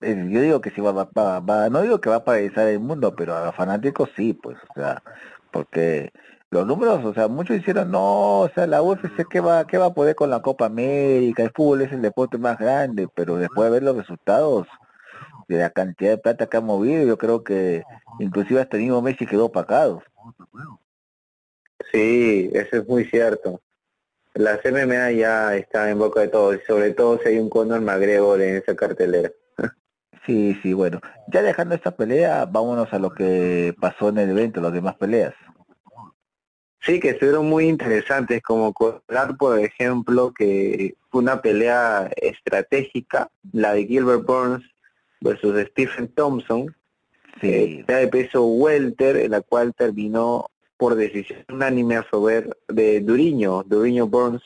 yo 0.00 0.40
digo 0.40 0.60
que 0.60 0.70
si 0.70 0.80
va, 0.80 0.92
va, 0.92 1.40
va, 1.40 1.68
no 1.70 1.82
digo 1.82 2.00
que 2.00 2.10
va 2.10 2.16
a 2.16 2.24
paralizar 2.24 2.68
el 2.68 2.80
mundo, 2.80 3.14
pero 3.16 3.36
a 3.36 3.46
los 3.46 3.54
fanáticos 3.54 4.10
sí, 4.16 4.34
pues, 4.34 4.56
o 4.70 4.80
sea, 4.80 5.02
porque 5.50 6.10
los 6.50 6.66
números, 6.66 7.04
o 7.04 7.14
sea, 7.14 7.28
muchos 7.28 7.56
hicieron, 7.56 7.90
no, 7.90 8.40
o 8.40 8.50
sea, 8.54 8.66
la 8.66 8.82
UFC 8.82 9.26
qué 9.28 9.40
va, 9.40 9.66
qué 9.66 9.78
va 9.78 9.86
a 9.86 9.94
poder 9.94 10.14
con 10.14 10.30
la 10.30 10.42
Copa 10.42 10.66
América, 10.66 11.42
el 11.42 11.52
fútbol 11.54 11.82
es 11.82 11.92
el 11.92 12.02
deporte 12.02 12.38
más 12.38 12.58
grande, 12.58 13.08
pero 13.14 13.36
después 13.36 13.66
de 13.66 13.72
ver 13.72 13.82
los 13.82 13.96
resultados, 13.96 14.66
de 15.48 15.58
la 15.58 15.70
cantidad 15.70 16.10
de 16.10 16.18
plata 16.18 16.46
que 16.46 16.56
ha 16.56 16.60
movido, 16.60 17.04
yo 17.06 17.18
creo 17.18 17.44
que 17.44 17.84
inclusive 18.18 18.60
hasta 18.60 18.76
el 18.76 18.84
mismo 18.84 19.02
Messi 19.02 19.26
quedó 19.26 19.46
opacado. 19.46 20.02
Sí, 21.92 22.50
eso 22.52 22.76
es 22.76 22.88
muy 22.88 23.04
cierto. 23.04 23.60
La 24.34 24.60
MMA 24.62 25.12
ya 25.12 25.56
está 25.56 25.90
en 25.90 25.98
boca 25.98 26.20
de 26.20 26.28
todos, 26.28 26.56
y 26.56 26.66
sobre 26.66 26.92
todo 26.92 27.18
si 27.18 27.28
hay 27.28 27.38
un 27.38 27.48
Conor 27.48 27.80
McGregor 27.80 28.40
en 28.42 28.56
esa 28.56 28.74
cartelera. 28.74 29.30
Sí, 30.26 30.58
sí, 30.62 30.72
bueno. 30.72 31.00
Ya 31.28 31.42
dejando 31.42 31.74
esta 31.74 31.96
pelea, 31.96 32.44
vámonos 32.44 32.92
a 32.92 32.98
lo 32.98 33.12
que 33.12 33.74
pasó 33.80 34.08
en 34.08 34.18
el 34.18 34.30
evento, 34.30 34.60
las 34.60 34.72
demás 34.72 34.96
peleas. 34.96 35.34
Sí, 36.80 37.00
que 37.00 37.10
estuvieron 37.10 37.48
muy 37.48 37.66
interesantes, 37.68 38.42
como 38.42 38.74
hablar, 39.08 39.36
por 39.36 39.58
ejemplo, 39.58 40.32
que 40.36 40.94
fue 41.10 41.22
una 41.22 41.40
pelea 41.40 42.10
estratégica, 42.16 43.30
la 43.52 43.72
de 43.72 43.86
Gilbert 43.86 44.24
Burns 44.26 44.64
versus 45.20 45.66
Stephen 45.70 46.08
Thompson, 46.08 46.74
sí. 47.40 47.48
Eh, 47.48 47.84
de 47.86 48.08
peso 48.08 48.46
welter, 48.46 49.16
en 49.16 49.32
la 49.32 49.40
cual 49.40 49.74
terminó 49.74 50.50
por 50.76 50.94
decisión 50.94 51.44
unánime 51.48 51.96
a 51.96 52.02
favor 52.02 52.56
de 52.68 53.00
Duriño, 53.00 53.62
Duriño 53.64 54.06
Burns, 54.06 54.42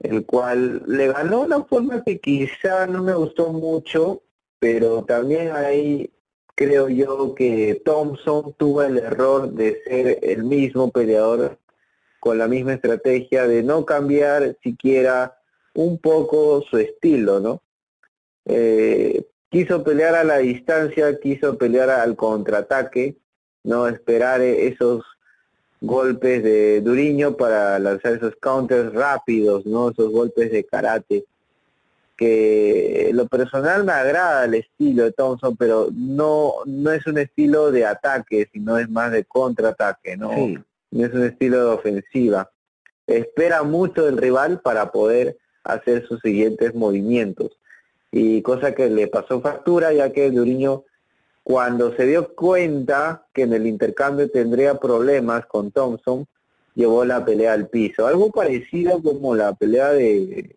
el 0.00 0.24
cual 0.24 0.82
le 0.86 1.08
ganó 1.08 1.40
de 1.40 1.46
una 1.46 1.64
forma 1.64 2.02
que 2.02 2.18
quizá 2.18 2.86
no 2.86 3.02
me 3.02 3.14
gustó 3.14 3.52
mucho, 3.52 4.22
pero 4.58 5.04
también 5.04 5.52
ahí 5.52 6.10
creo 6.54 6.88
yo 6.88 7.34
que 7.34 7.80
Thompson 7.84 8.54
tuvo 8.54 8.82
el 8.82 8.98
error 8.98 9.50
de 9.52 9.82
ser 9.84 10.18
el 10.22 10.44
mismo 10.44 10.90
peleador 10.90 11.58
con 12.20 12.38
la 12.38 12.48
misma 12.48 12.74
estrategia 12.74 13.46
de 13.46 13.62
no 13.62 13.84
cambiar 13.84 14.56
siquiera 14.62 15.38
un 15.74 15.98
poco 15.98 16.62
su 16.62 16.78
estilo, 16.78 17.40
¿no? 17.40 17.62
Eh, 18.44 19.24
quiso 19.52 19.84
pelear 19.84 20.14
a 20.14 20.24
la 20.24 20.38
distancia, 20.38 21.20
quiso 21.20 21.58
pelear 21.58 21.90
al 21.90 22.16
contraataque, 22.16 23.16
no 23.64 23.86
esperar 23.86 24.40
esos 24.40 25.04
golpes 25.82 26.42
de 26.42 26.80
Duriño 26.80 27.36
para 27.36 27.78
lanzar 27.78 28.14
esos 28.14 28.34
counters 28.36 28.94
rápidos, 28.94 29.66
no 29.66 29.90
esos 29.90 30.10
golpes 30.10 30.50
de 30.50 30.64
karate 30.64 31.26
que 32.16 33.10
lo 33.12 33.26
personal 33.26 33.84
me 33.84 33.92
agrada 33.92 34.46
el 34.46 34.54
estilo 34.54 35.04
de 35.04 35.12
Thompson, 35.12 35.56
pero 35.56 35.88
no 35.92 36.54
no 36.64 36.90
es 36.92 37.06
un 37.06 37.18
estilo 37.18 37.70
de 37.70 37.84
ataque, 37.84 38.48
sino 38.52 38.78
es 38.78 38.88
más 38.88 39.12
de 39.12 39.24
contraataque, 39.24 40.16
¿no? 40.16 40.32
No 40.90 41.06
es 41.06 41.12
un 41.12 41.24
estilo 41.24 41.58
de 41.58 41.74
ofensiva. 41.74 42.50
Espera 43.06 43.64
mucho 43.64 44.06
del 44.06 44.16
rival 44.18 44.60
para 44.60 44.92
poder 44.92 45.36
hacer 45.64 46.06
sus 46.06 46.20
siguientes 46.20 46.74
movimientos 46.74 47.50
y 48.12 48.42
cosa 48.42 48.74
que 48.74 48.90
le 48.90 49.08
pasó 49.08 49.40
factura 49.40 49.92
ya 49.92 50.12
que 50.12 50.30
Duriño 50.30 50.84
cuando 51.42 51.96
se 51.96 52.06
dio 52.06 52.34
cuenta 52.34 53.26
que 53.32 53.42
en 53.42 53.52
el 53.54 53.66
intercambio 53.66 54.30
tendría 54.30 54.78
problemas 54.78 55.46
con 55.46 55.72
Thompson, 55.72 56.26
llevó 56.74 57.04
la 57.04 57.24
pelea 57.24 57.52
al 57.52 57.68
piso. 57.68 58.06
Algo 58.06 58.30
parecido 58.30 59.02
como 59.02 59.34
la 59.34 59.52
pelea 59.54 59.88
de, 59.90 60.54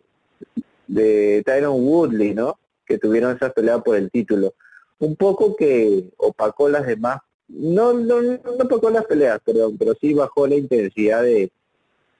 de 0.87 1.43
Tyron 1.43 1.83
Woodley, 1.87 2.35
¿no? 2.35 2.59
Que 2.85 2.99
tuvieron 2.99 3.35
esa 3.35 3.49
pelea 3.49 3.79
por 3.79 3.95
el 3.95 4.11
título. 4.11 4.53
Un 4.99 5.15
poco 5.15 5.55
que 5.55 6.11
opacó 6.17 6.69
las 6.69 6.85
demás, 6.85 7.19
no, 7.47 7.93
no, 7.93 8.21
no 8.21 8.39
opacó 8.63 8.89
las 8.89 9.05
peleas, 9.05 9.39
pero, 9.43 9.71
pero 9.77 9.95
sí 9.99 10.13
bajó 10.13 10.45
la 10.45 10.55
intensidad 10.55 11.23
de, 11.23 11.51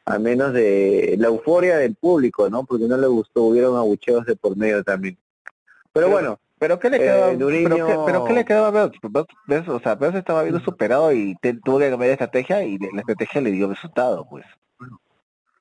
al 0.06 0.20
menos 0.22 0.54
de 0.54 1.16
la 1.20 1.28
euforia 1.28 1.78
del 1.78 1.96
público, 1.96 2.50
¿no? 2.50 2.66
Porque 2.66 2.86
no 2.86 2.98
le 2.98 3.08
gustó, 3.08 3.44
hubieron 3.44 3.78
abucheos 3.78 4.26
de 4.26 4.36
por 4.36 4.58
medio 4.58 4.84
también. 4.84 5.18
Pero, 5.96 6.10
bueno, 6.10 6.38
pero 6.60 6.78
qué 6.78 6.90
le 6.90 6.98
eh, 6.98 7.38
pero, 7.38 8.26
qué, 8.26 8.34
le 8.34 8.44
quedó 8.44 8.66
a 8.66 8.72
ver 8.72 8.92
o 9.70 9.80
sea 9.80 9.98
se 10.12 10.18
estaba 10.18 10.44
viendo 10.44 10.60
superado 10.60 11.14
y 11.14 11.38
tuvo 11.64 11.80
que 11.80 11.90
cambiar 11.90 12.10
de 12.10 12.12
estrategia 12.12 12.64
y 12.66 12.78
la 12.78 13.00
estrategia 13.00 13.40
le 13.40 13.52
dio 13.52 13.70
resultado 13.70 14.28
pues. 14.30 14.46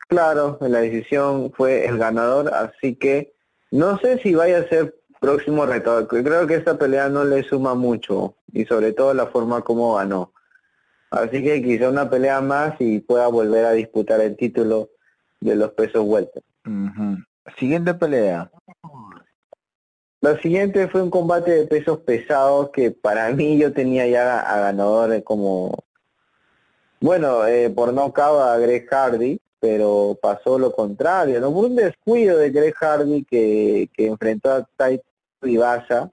Claro 0.09 0.59
la 0.61 0.81
decisión 0.81 1.53
fue 1.57 1.87
el 1.87 1.99
ganador 1.99 2.53
así 2.53 2.97
que 2.97 3.33
no 3.71 3.97
sé 3.99 4.19
si 4.25 4.35
vaya 4.35 4.59
a 4.59 4.69
ser 4.69 4.97
próximo 5.21 5.67
reto 5.67 6.09
creo 6.09 6.49
que 6.49 6.57
esta 6.57 6.77
pelea 6.77 7.09
no 7.09 7.25
le 7.25 7.45
suma 7.45 7.77
mucho 7.77 8.35
y 8.53 8.65
sobre 8.65 8.93
todo 8.93 9.15
la 9.15 9.27
forma 9.29 9.63
como 9.63 9.95
ganó. 9.95 10.33
Así 11.13 11.45
que 11.45 11.63
quizá 11.63 11.91
una 11.91 12.11
pelea 12.11 12.41
más 12.41 12.75
y 12.81 12.99
pueda 12.99 13.29
volver 13.29 13.67
a 13.67 13.73
disputar 13.73 14.21
el 14.21 14.37
título 14.37 14.91
de 15.41 15.55
los 15.55 15.71
pesos 15.75 16.05
vueltos. 16.05 16.43
Siguiente 17.57 17.95
pelea 17.95 18.51
lo 20.25 20.39
siguiente 20.39 20.89
fue 20.89 21.03
un 21.03 21.11
combate 21.11 21.51
de 21.51 21.67
pesos 21.67 21.99
pesados 21.99 22.71
que 22.71 22.91
para 22.91 23.29
mí 23.35 23.59
yo 23.59 23.75
tenía 23.75 24.07
ya 24.07 24.41
a 24.41 24.59
ganador 24.59 25.23
como 25.23 25.85
Bueno, 26.99 27.47
eh, 27.47 27.69
por 27.69 27.93
no 27.93 28.11
a 28.17 28.57
Greg 28.57 28.89
Hardy, 28.91 29.39
pero 29.61 30.19
pasó 30.23 30.59
lo 30.59 30.73
contrario, 30.73 31.41
¿no? 31.41 31.53
Por 31.53 31.67
un 31.67 31.77
descuido 31.77 32.39
de 32.39 32.51
Greg 32.51 32.75
Hardy 32.75 33.25
que, 33.25 33.91
que 33.95 34.07
enfrentó 34.07 34.51
a 34.51 34.67
Tai 34.77 34.99
Ribasa, 35.43 36.11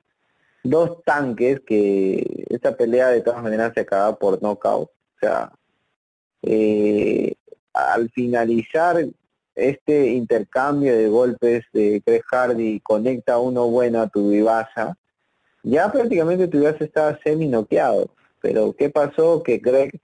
dos 0.61 1.01
tanques 1.05 1.61
que 1.61 2.45
esta 2.49 2.75
pelea 2.75 3.07
de 3.07 3.21
todas 3.21 3.41
maneras 3.41 3.71
se 3.73 3.79
acaba 3.79 4.13
por 4.17 4.41
knockout. 4.41 4.89
O 4.89 5.19
sea, 5.21 5.53
eh, 6.41 7.33
al 7.73 8.09
finalizar 8.09 9.05
este 9.55 10.07
intercambio 10.07 10.95
de 10.95 11.07
golpes 11.07 11.65
de 11.73 12.01
Greg 12.05 12.23
Hardy 12.31 12.79
conecta 12.79 13.37
uno 13.37 13.67
bueno 13.67 14.01
a 14.01 14.07
tu 14.07 14.29
Vivasa, 14.29 14.97
ya 15.63 15.91
prácticamente 15.91 16.47
tu 16.47 16.59
Vivasa 16.59 16.83
estaba 16.83 17.19
semi 17.23 17.47
noqueado. 17.47 18.09
Pero 18.41 18.73
¿qué 18.73 18.89
pasó? 18.89 19.43
Que 19.43 19.57
Greg 19.57 20.01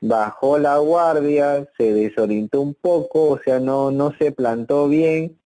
bajó 0.00 0.58
la 0.58 0.78
guardia, 0.78 1.68
se 1.76 1.92
desorientó 1.92 2.60
un 2.60 2.74
poco, 2.74 3.30
o 3.30 3.40
sea, 3.40 3.60
no, 3.60 3.90
no 3.90 4.12
se 4.18 4.32
plantó 4.32 4.88
bien 4.88 5.38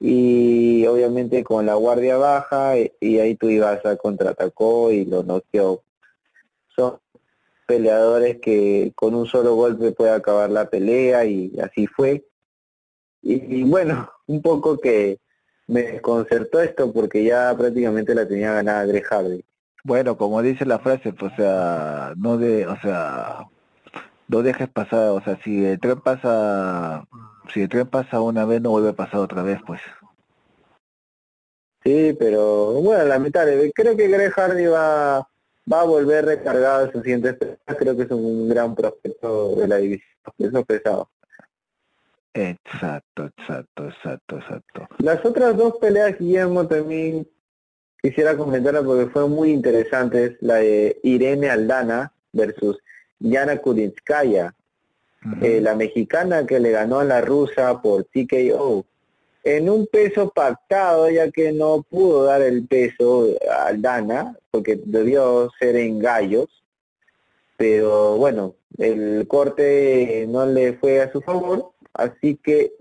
y 0.00 0.84
obviamente 0.86 1.44
con 1.44 1.66
la 1.66 1.74
guardia 1.74 2.16
baja 2.16 2.74
y, 2.78 3.18
ahí 3.18 3.36
tu 3.36 3.48
Ibasa 3.48 3.96
contraatacó 3.96 4.92
y 4.92 5.04
lo 5.04 5.22
noqueó. 5.22 5.82
Son 6.76 6.98
peleadores 7.66 8.40
que 8.40 8.92
con 8.94 9.14
un 9.14 9.26
solo 9.26 9.54
golpe 9.54 9.92
puede 9.92 10.10
acabar 10.10 10.50
la 10.50 10.68
pelea 10.68 11.24
y 11.24 11.58
así 11.60 11.86
fue. 11.86 12.24
Y, 13.24 13.64
bueno, 13.64 14.10
un 14.26 14.42
poco 14.42 14.78
que 14.78 15.18
me 15.66 15.82
desconcertó 15.82 16.60
esto 16.60 16.92
porque 16.92 17.24
ya 17.24 17.54
prácticamente 17.56 18.14
la 18.14 18.28
tenía 18.28 18.52
ganada 18.52 18.84
Greg 18.84 19.04
Hardy. 19.04 19.44
Bueno, 19.82 20.16
como 20.16 20.42
dice 20.42 20.64
la 20.64 20.78
frase, 20.78 21.12
pues, 21.12 21.32
o 21.32 21.36
sea, 21.36 22.12
no 22.16 22.38
de, 22.38 22.66
o 22.66 22.76
sea, 22.80 23.46
no 24.28 24.42
dejes 24.42 24.68
pasar, 24.68 25.10
o 25.10 25.20
sea, 25.22 25.38
si 25.42 25.64
el 25.64 25.78
tren 25.78 26.00
pasa, 26.00 27.06
si 27.52 27.62
el 27.62 27.68
tren 27.68 27.86
pasa 27.86 28.20
una 28.20 28.44
vez, 28.46 28.62
no 28.62 28.70
vuelve 28.70 28.90
a 28.90 28.94
pasar 28.94 29.20
otra 29.20 29.42
vez, 29.42 29.58
pues. 29.66 29.80
Sí, 31.82 32.16
pero 32.18 32.72
bueno, 32.80 33.04
lamentable. 33.04 33.70
Creo 33.74 33.94
que 33.94 34.08
Greg 34.08 34.32
Hardy 34.32 34.66
va, 34.66 35.28
va 35.70 35.80
a 35.80 35.84
volver 35.84 36.24
recargado 36.24 36.86
en 36.86 36.92
sus 36.92 37.02
siguientes 37.02 37.36
Creo 37.78 37.94
que 37.94 38.04
es 38.04 38.10
un 38.10 38.48
gran 38.48 38.74
prospecto 38.74 39.54
de 39.56 39.68
la 39.68 39.76
división. 39.76 40.08
Eso 40.38 40.64
pesado. 40.64 41.10
Exacto, 42.34 43.26
exacto, 43.26 43.88
exacto, 43.88 44.38
exacto. 44.38 44.88
Las 44.98 45.24
otras 45.24 45.56
dos 45.56 45.76
peleas, 45.80 46.18
Guillermo, 46.18 46.66
también 46.66 47.28
quisiera 48.02 48.36
comentarlas 48.36 48.82
porque 48.82 49.06
fueron 49.06 49.30
muy 49.30 49.52
interesantes. 49.52 50.36
La 50.40 50.56
de 50.56 50.98
Irene 51.04 51.48
Aldana 51.48 52.12
versus 52.32 52.76
Yana 53.20 53.58
Kudinskaya, 53.58 54.52
eh, 55.40 55.60
la 55.60 55.76
mexicana 55.76 56.44
que 56.44 56.58
le 56.58 56.72
ganó 56.72 56.98
a 56.98 57.04
la 57.04 57.20
rusa 57.20 57.80
por 57.80 58.04
TKO. 58.04 58.84
En 59.44 59.70
un 59.70 59.86
peso 59.86 60.30
pactado, 60.30 61.08
ya 61.10 61.30
que 61.30 61.52
no 61.52 61.82
pudo 61.88 62.24
dar 62.24 62.42
el 62.42 62.66
peso 62.66 63.28
a 63.48 63.66
Aldana, 63.66 64.36
porque 64.50 64.80
debió 64.84 65.50
ser 65.60 65.76
en 65.76 66.00
gallos, 66.00 66.64
pero 67.56 68.16
bueno, 68.16 68.56
el 68.78 69.24
corte 69.28 70.26
no 70.28 70.46
le 70.46 70.72
fue 70.74 71.00
a 71.00 71.12
su 71.12 71.20
favor 71.20 71.73
así 71.94 72.36
que 72.36 72.72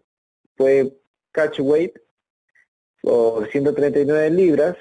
fue 0.56 0.94
catch 1.32 1.60
weight 1.60 1.98
por 3.02 3.50
139 3.50 4.30
libras 4.32 4.78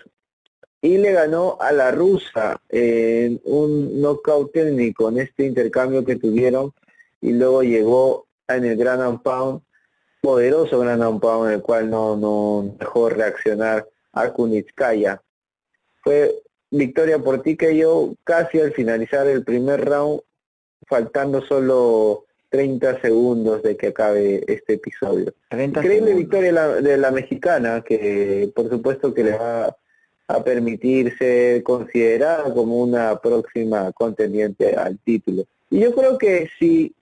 y 0.80 0.98
le 0.98 1.12
ganó 1.12 1.56
a 1.60 1.72
la 1.72 1.92
rusa 1.92 2.60
en 2.68 3.40
un 3.44 4.00
knockout 4.00 4.52
técnico 4.52 5.08
en 5.08 5.18
este 5.18 5.46
intercambio 5.46 6.04
que 6.04 6.16
tuvieron 6.16 6.72
y 7.20 7.32
luego 7.32 7.62
llegó 7.62 8.26
en 8.48 8.64
el 8.64 8.76
Grand 8.76 9.22
Pound, 9.22 9.62
poderoso 10.20 10.80
Grand 10.80 11.20
Pound 11.20 11.48
en 11.48 11.54
el 11.54 11.62
cual 11.62 11.88
no, 11.88 12.16
no 12.16 12.74
dejó 12.78 13.08
reaccionar 13.08 13.88
a 14.12 14.32
Kunitskaya. 14.32 15.22
Fue 16.02 16.42
victoria 16.70 17.18
por 17.18 17.42
ti 17.42 17.56
que 17.56 17.76
yo 17.76 18.14
casi 18.24 18.60
al 18.60 18.72
finalizar 18.72 19.28
el 19.28 19.44
primer 19.44 19.84
round, 19.84 20.20
faltando 20.88 21.42
solo 21.42 22.24
30 22.52 23.00
segundos 23.00 23.62
de 23.62 23.78
que 23.78 23.88
acabe 23.88 24.44
este 24.46 24.74
episodio. 24.74 25.32
Increíble 25.50 26.12
victoria 26.12 26.52
de 26.68 26.98
la 26.98 27.10
mexicana, 27.10 27.82
que 27.82 28.52
por 28.54 28.68
supuesto 28.68 29.14
que 29.14 29.24
le 29.24 29.38
va 29.38 29.74
a 30.28 30.44
permitir 30.44 31.16
ser 31.16 31.62
considerada 31.62 32.52
como 32.52 32.76
una 32.82 33.18
próxima 33.20 33.90
contendiente 33.92 34.76
al 34.76 34.98
título. 34.98 35.44
Y 35.70 35.80
yo 35.80 35.94
creo 35.94 36.18
que 36.18 36.50
si 36.58 36.94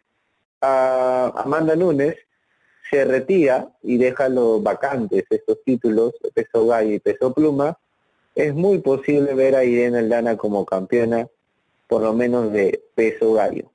Amanda 0.60 1.74
Nunes 1.74 2.14
se 2.88 3.04
retira 3.04 3.72
y 3.82 3.98
deja 3.98 4.28
los 4.28 4.62
vacantes 4.62 5.24
estos 5.30 5.58
títulos, 5.64 6.14
peso 6.32 6.68
gallo 6.68 6.94
y 6.94 7.00
peso 7.00 7.34
pluma, 7.34 7.76
es 8.36 8.54
muy 8.54 8.78
posible 8.78 9.34
ver 9.34 9.56
a 9.56 9.64
Irene 9.64 9.98
Aldana 9.98 10.36
como 10.36 10.64
campeona, 10.64 11.26
por 11.88 12.02
lo 12.02 12.12
menos 12.12 12.52
de 12.52 12.84
peso 12.94 13.32
gallo. 13.32 13.72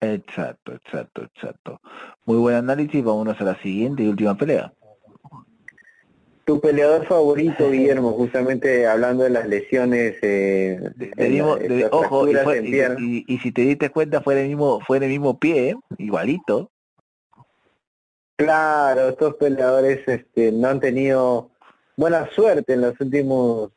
Exacto, 0.00 0.72
exacto, 0.72 1.22
exacto. 1.22 1.80
Muy 2.24 2.38
buen 2.38 2.56
análisis, 2.56 3.02
vámonos 3.02 3.40
a 3.40 3.44
la 3.44 3.60
siguiente 3.62 4.02
y 4.02 4.08
última 4.08 4.36
pelea. 4.36 4.72
Tu 6.44 6.60
peleador 6.60 7.06
favorito, 7.06 7.70
Guillermo, 7.70 8.12
justamente 8.12 8.86
hablando 8.86 9.24
de 9.24 9.30
las 9.30 9.48
lesiones. 9.48 10.16
Eh, 10.22 10.78
ojo, 11.90 12.28
y, 12.28 13.38
si 13.38 13.52
te 13.52 13.62
diste 13.62 13.90
cuenta 13.90 14.20
fue 14.20 14.40
el 14.40 14.48
mismo, 14.48 14.80
fue 14.86 14.98
el 14.98 15.08
mismo 15.08 15.38
pie, 15.38 15.70
¿eh? 15.70 15.76
igualito. 15.98 16.70
Claro, 18.36 19.08
estos 19.08 19.34
peleadores 19.36 20.06
este, 20.06 20.52
no 20.52 20.68
han 20.68 20.78
tenido 20.78 21.50
buena 21.96 22.28
suerte 22.30 22.74
en 22.74 22.82
los 22.82 23.00
últimos 23.00 23.70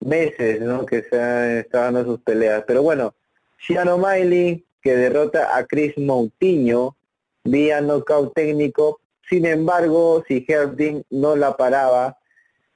meses, 0.00 0.60
¿no? 0.60 0.84
Que 0.84 1.02
se 1.02 1.18
han 1.18 1.50
estado 1.58 1.84
dando 1.84 2.04
sus 2.04 2.20
peleas. 2.20 2.62
Pero 2.66 2.82
bueno, 2.82 3.14
Shiano 3.58 3.96
Miley 3.96 4.65
que 4.86 4.94
derrota 4.94 5.56
a 5.56 5.66
Chris 5.66 5.98
Moutinho 5.98 6.94
vía 7.42 7.80
knockout 7.80 8.32
técnico. 8.34 9.00
Sin 9.28 9.44
embargo, 9.44 10.22
si 10.28 10.44
Herb 10.46 11.02
no 11.10 11.34
la 11.34 11.56
paraba 11.56 12.16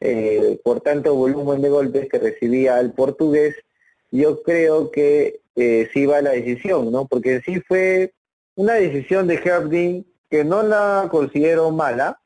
eh, 0.01 0.59
por 0.65 0.81
tanto 0.81 1.15
volumen 1.15 1.63
de 1.63 1.69
golpes 1.69 2.09
que 2.09 2.19
recibía 2.19 2.81
el 2.81 2.91
portugués, 2.95 3.55
yo 4.11 4.43
creo 4.43 4.91
que 4.91 5.39
eh, 5.55 5.89
sí 5.93 6.05
va 6.05 6.21
la 6.21 6.31
decisión, 6.31 6.91
¿no? 6.91 7.07
Porque 7.07 7.43
sí 7.43 7.61
fue 7.61 8.13
una 8.57 8.75
decisión 8.75 9.29
de 9.29 9.37
Herb 9.37 9.71
que 10.29 10.43
no 10.43 10.65
la 10.65 11.07
considero 11.13 11.71
mala, 11.71 12.19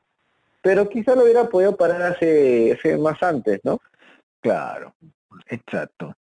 pero 0.63 0.89
quizá 0.89 1.13
lo 1.13 1.25
hubiera 1.25 1.47
podido 1.47 1.77
parar 1.77 2.01
hace 2.01 2.75
más 2.97 3.21
antes, 3.21 3.59
¿no? 3.63 3.79
Claro, 4.41 4.95
exacto 5.47 6.15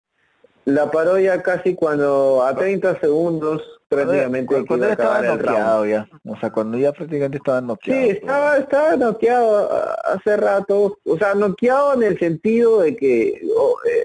la 0.64 0.90
paró 0.90 1.18
ya 1.18 1.42
casi 1.42 1.74
cuando 1.74 2.42
a 2.42 2.54
30 2.54 3.00
segundos 3.00 3.62
prácticamente 3.88 4.64
cuando, 4.66 4.86
ya 4.86 4.92
estaba 4.92 5.22
noqueado 5.22 5.86
ya. 5.86 6.08
O 6.24 6.36
sea 6.38 6.50
cuando 6.50 6.78
ya 6.78 6.92
prácticamente 6.92 7.36
estaba 7.38 7.60
noqueado. 7.60 8.02
Sí 8.02 8.08
estaba 8.10 8.56
estaba 8.56 8.96
noqueado 8.96 9.68
hace 10.04 10.36
rato. 10.36 10.98
O 11.04 11.18
sea 11.18 11.34
noqueado 11.34 11.94
en 11.94 12.02
el 12.04 12.18
sentido 12.18 12.80
de 12.80 12.96
que 12.96 13.42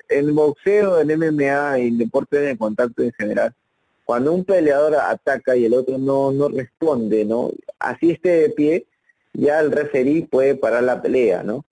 el 0.10 0.32
boxeo 0.32 1.00
el 1.00 1.18
MMA 1.18 1.80
y 1.80 1.88
el 1.88 1.98
deporte 1.98 2.40
de 2.40 2.58
contacto 2.58 3.04
en 3.04 3.14
general 3.14 3.54
cuando 4.06 4.32
un 4.32 4.46
peleador 4.46 4.96
ataca 4.96 5.56
y 5.56 5.66
el 5.66 5.74
otro 5.74 5.98
no 5.98 6.32
no 6.32 6.48
responde 6.48 7.26
no 7.26 7.52
así 7.80 8.12
esté 8.12 8.30
de 8.30 8.50
pie 8.50 8.86
ya 9.34 9.60
el 9.60 9.72
referí 9.72 10.22
puede 10.22 10.56
parar 10.56 10.84
la 10.84 11.02
pelea 11.02 11.44
no 11.44 11.66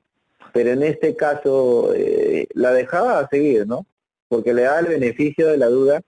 pero 0.51 0.71
en 0.71 0.83
este 0.83 1.15
caso 1.15 1.93
eh, 1.95 2.47
la 2.53 2.71
dejaba 2.73 3.27
seguir 3.29 3.65
no 3.65 3.85
porque 4.27 4.53
le 4.53 4.63
da 4.63 4.79
el 4.79 4.87
beneficio 4.87 5.47
de 5.47 5.57
la 5.57 5.67
duda 5.67 6.01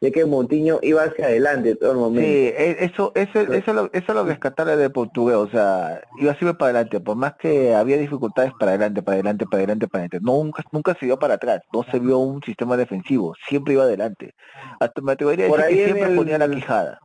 de 0.00 0.12
que 0.12 0.26
Montiño 0.26 0.78
iba 0.82 1.04
hacia 1.04 1.26
adelante 1.26 1.74
todo 1.74 1.92
el 1.92 1.96
momento. 1.96 2.20
Sí, 2.20 2.52
e, 2.54 2.84
eso, 2.84 3.12
eso, 3.14 3.40
eso, 3.40 3.52
es 3.54 3.66
lo, 3.66 3.86
eso 3.86 4.04
es 4.08 4.14
lo 4.14 4.24
rescatable 4.24 4.76
de 4.76 4.90
portugués, 4.90 5.36
o 5.36 5.48
sea, 5.48 6.02
iba 6.18 6.34
siempre 6.34 6.54
para 6.54 6.70
adelante, 6.70 7.00
por 7.00 7.16
más 7.16 7.34
que 7.36 7.74
había 7.74 7.96
dificultades 7.96 8.52
para 8.58 8.72
adelante, 8.72 9.02
para 9.02 9.14
adelante, 9.14 9.46
para 9.46 9.58
adelante, 9.58 9.88
para 9.88 10.04
adelante, 10.04 10.18
nunca, 10.20 10.62
nunca 10.70 10.94
se 11.00 11.06
vio 11.06 11.18
para 11.18 11.34
atrás, 11.34 11.62
no 11.72 11.82
se 11.90 11.98
vio 11.98 12.18
un 12.18 12.42
sistema 12.42 12.76
defensivo, 12.76 13.34
siempre 13.48 13.74
iba 13.74 13.84
adelante. 13.84 14.34
Hasta 14.80 15.00
me 15.00 15.12
atrevería 15.12 15.46
a 15.46 15.48
decir 15.48 15.76
que 15.76 15.84
siempre 15.84 16.14
ponía 16.14 16.38
la 16.38 16.50
quijada. 16.50 17.00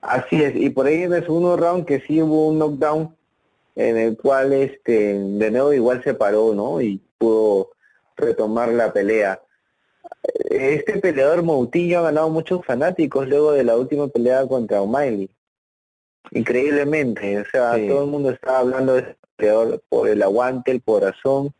Así 0.00 0.42
es, 0.42 0.54
y 0.56 0.70
por 0.70 0.86
ahí 0.86 1.02
en 1.02 1.14
el 1.14 1.22
segundo 1.22 1.56
round 1.56 1.86
que 1.86 2.00
sí 2.00 2.20
hubo 2.20 2.48
un 2.48 2.58
knockdown 2.58 3.14
en 3.76 3.96
el 3.96 4.16
cual 4.16 4.52
este 4.52 5.14
de 5.18 5.50
nuevo 5.50 5.72
igual 5.72 6.02
se 6.02 6.14
paró, 6.14 6.54
¿no? 6.54 6.80
Y 6.80 7.00
pudo 7.18 7.70
retomar 8.16 8.68
la 8.68 8.92
pelea 8.92 9.40
este 10.50 10.98
peleador 10.98 11.42
Moutinho 11.42 11.98
ha 11.98 12.02
ganado 12.02 12.30
muchos 12.30 12.64
fanáticos 12.64 13.28
luego 13.28 13.52
de 13.52 13.64
la 13.64 13.76
última 13.76 14.08
pelea 14.08 14.46
contra 14.46 14.82
O'Malley. 14.82 15.30
Increíblemente, 16.30 17.38
o 17.38 17.44
sea, 17.44 17.72
todo 17.86 18.04
el 18.04 18.10
mundo 18.10 18.30
estaba 18.30 18.60
hablando 18.60 18.94
de 18.94 19.00
este 19.00 19.16
peleador 19.36 19.82
por 19.88 20.08
el 20.08 20.22
aguante, 20.22 20.70
el 20.70 20.82
corazón 20.82 21.52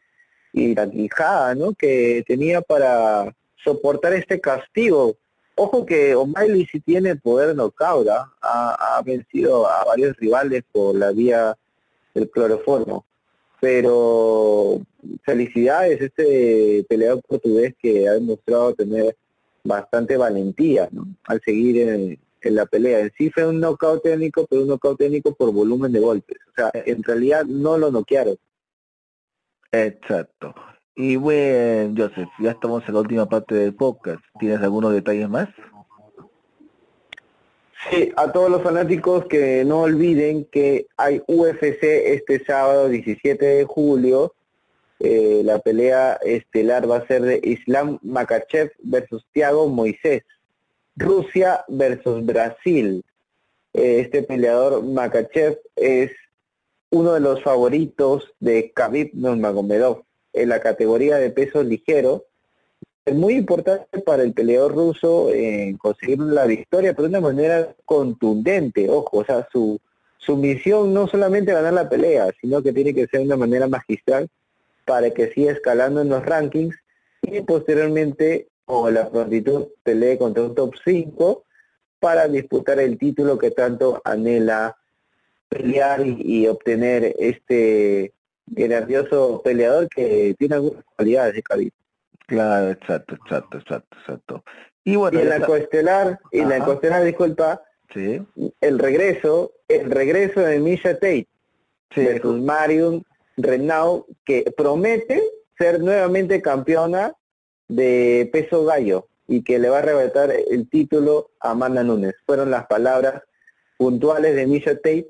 y 0.53 0.75
la 0.75 0.91
quijada, 0.91 1.55
¿no? 1.55 1.75
Que 1.75 2.25
tenía 2.27 2.61
para 2.63 3.35
soportar 3.63 4.15
este 4.15 4.41
castigo 4.41 5.17
Ojo 5.57 5.87
que 5.87 6.17
O'Malley 6.17 6.67
sí 6.67 6.81
tiene 6.81 7.15
poder 7.15 7.55
knockout, 7.55 8.09
¿ah? 8.09 8.33
ha, 8.43 8.97
ha 8.97 9.03
vencido 9.03 9.69
a 9.69 9.85
varios 9.85 10.17
rivales 10.17 10.65
por 10.73 10.97
la 10.97 11.13
vía 11.13 11.57
del 12.13 12.29
cloroformo. 12.29 13.07
Pero 13.65 14.83
felicidades 15.23 15.99
este 15.99 16.85
peleador 16.87 17.23
portugués 17.27 17.75
que 17.81 18.07
ha 18.07 18.13
demostrado 18.13 18.75
tener 18.75 19.17
bastante 19.65 20.19
valentía 20.19 20.91
al 21.25 21.41
seguir 21.43 21.89
en, 21.89 22.19
en, 22.43 22.55
la 22.55 22.67
pelea. 22.67 23.01
En 23.01 23.13
sí 23.17 23.31
fue 23.31 23.47
un 23.47 23.61
knockout 23.61 24.03
técnico, 24.03 24.47
pero 24.51 24.61
un 24.61 24.69
knockout 24.69 24.99
técnico 24.99 25.35
por 25.35 25.51
volumen 25.51 25.93
de 25.93 26.01
golpes. 26.01 26.37
O 26.51 26.53
sea, 26.55 26.71
en 26.75 27.03
realidad 27.03 27.47
no 27.47 27.79
lo 27.79 27.91
noquearon. 27.91 28.37
Exacto. 29.73 30.55
Y 30.95 31.17
bueno, 31.17 31.95
Joseph, 31.97 32.29
ya 32.41 32.51
estamos 32.51 32.87
en 32.87 32.93
la 32.93 33.01
última 33.01 33.27
parte 33.27 33.55
del 33.55 33.75
podcast. 33.75 34.23
¿Tienes 34.39 34.61
algunos 34.61 34.93
detalles 34.93 35.31
más? 35.31 35.49
Sí, 37.91 38.13
a 38.17 38.33
todos 38.33 38.51
los 38.51 38.63
fanáticos 38.63 39.27
que 39.27 39.65
no 39.65 39.83
olviden 39.83 40.47
que 40.47 40.87
hay 40.97 41.23
UFC 41.27 41.83
este 41.83 42.43
sábado 42.45 42.89
17 42.89 43.45
de 43.45 43.65
julio. 43.65 44.35
Eh, 45.01 45.43
la 45.45 45.59
pelea 45.59 46.19
estelar 46.25 46.91
va 46.91 46.99
a 46.99 47.07
ser 47.07 47.23
de 47.23 47.41
Islam 47.43 47.99
Makachev 48.03 48.73
versus 48.83 49.27
Thiago 49.33 49.69
Moisés. 49.69 50.23
Rusia 50.97 51.65
versus 51.69 52.25
Brasil. 52.25 53.05
Eh, 53.75 54.01
este 54.01 54.23
peleador 54.23 54.83
Makachev 54.83 55.59
es 55.77 56.11
uno 56.91 57.13
de 57.13 57.21
los 57.21 57.43
favoritos 57.43 58.33
de 58.41 58.73
Khabib 58.75 59.11
Nurmagomedov 59.13 60.05
en 60.33 60.49
la 60.49 60.61
categoría 60.61 61.17
de 61.17 61.31
peso 61.31 61.63
ligero. 61.63 62.25
Es 63.07 63.15
muy 63.15 63.35
importante 63.35 64.01
para 64.01 64.23
el 64.23 64.33
peleador 64.33 64.75
ruso 64.75 65.31
en 65.31 65.77
conseguir 65.77 66.21
la 66.21 66.47
victoria, 66.47 66.95
pero 66.95 67.09
de 67.09 67.11
una 67.11 67.21
manera 67.21 67.75
contundente, 67.85 68.89
ojo, 68.89 69.19
o 69.19 69.25
sea, 69.25 69.47
su, 69.53 69.79
su 70.17 70.39
misión 70.39 70.95
no 70.95 71.07
solamente 71.07 71.53
ganar 71.53 71.75
la 71.75 71.89
pelea, 71.89 72.31
sino 72.41 72.63
que 72.63 72.73
tiene 72.73 72.95
que 72.95 73.07
ser 73.07 73.21
de 73.21 73.27
una 73.27 73.37
manera 73.37 73.69
magistral 73.69 74.29
para 74.87 75.11
que 75.11 75.31
siga 75.33 75.53
escalando 75.53 76.01
en 76.01 76.09
los 76.09 76.25
rankings 76.25 76.77
y 77.21 77.43
posteriormente, 77.43 78.49
o 78.65 78.91
la 78.91 79.11
prontitud, 79.11 79.67
pelee 79.83 80.17
contra 80.17 80.43
un 80.43 80.55
top 80.55 80.75
5 80.83 81.45
para 82.01 82.27
disputar 82.27 82.81
el 82.81 82.97
título 82.97 83.37
que 83.37 83.51
tanto 83.51 84.01
anhela 84.05 84.77
pelear 85.51 86.07
y, 86.07 86.47
obtener 86.47 87.15
este 87.19 88.13
grandioso 88.47 89.43
peleador 89.43 89.89
que 89.89 90.35
tiene 90.39 90.55
algunas 90.55 90.85
cualidades 90.97 91.35
de 91.35 91.43
Khabib. 91.43 91.73
Claro, 92.27 92.71
exacto, 92.71 93.15
exacto, 93.15 93.59
exacto, 93.59 93.97
exacto. 93.99 94.45
Y 94.85 94.97
bueno, 94.97 95.19
y 95.19 95.23
en 95.23 95.29
la 95.31 95.41
coestelar, 95.41 96.21
y 96.31 96.45
la 96.45 96.65
coestelar, 96.65 97.05
disculpa, 97.05 97.63
sí. 97.93 98.23
el 98.61 98.79
regreso, 98.79 99.53
el 99.69 99.91
regreso 99.91 100.41
de 100.41 100.59
Misha 100.59 100.95
Tate 100.95 101.29
sí. 101.95 102.05
versus 102.05 102.41
Marion 102.41 103.05
Renaud, 103.37 104.05
que 104.25 104.53
promete 104.57 105.23
ser 105.59 105.81
nuevamente 105.81 106.43
campeona 106.43 107.15
de 107.69 108.29
peso 108.33 108.65
gallo 108.65 109.09
y 109.27 109.43
que 109.43 109.59
le 109.59 109.69
va 109.69 109.77
a 109.77 109.81
arrebatar 109.81 110.31
el 110.31 110.69
título 110.69 111.31
a 111.41 111.51
Amanda 111.51 111.83
Nunes. 111.83 112.15
Fueron 112.27 112.51
las 112.51 112.67
palabras 112.67 113.23
puntuales 113.79 114.35
de 114.37 114.47
Misha 114.47 114.75
Tate 114.77 115.09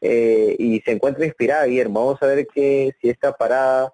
eh, 0.00 0.54
y 0.58 0.80
se 0.80 0.92
encuentra 0.92 1.24
inspirada, 1.24 1.64
Guillermo. 1.64 2.06
Vamos 2.06 2.22
a 2.22 2.26
ver 2.26 2.46
que 2.46 2.92
si 3.00 3.08
esta 3.08 3.32
parada 3.32 3.92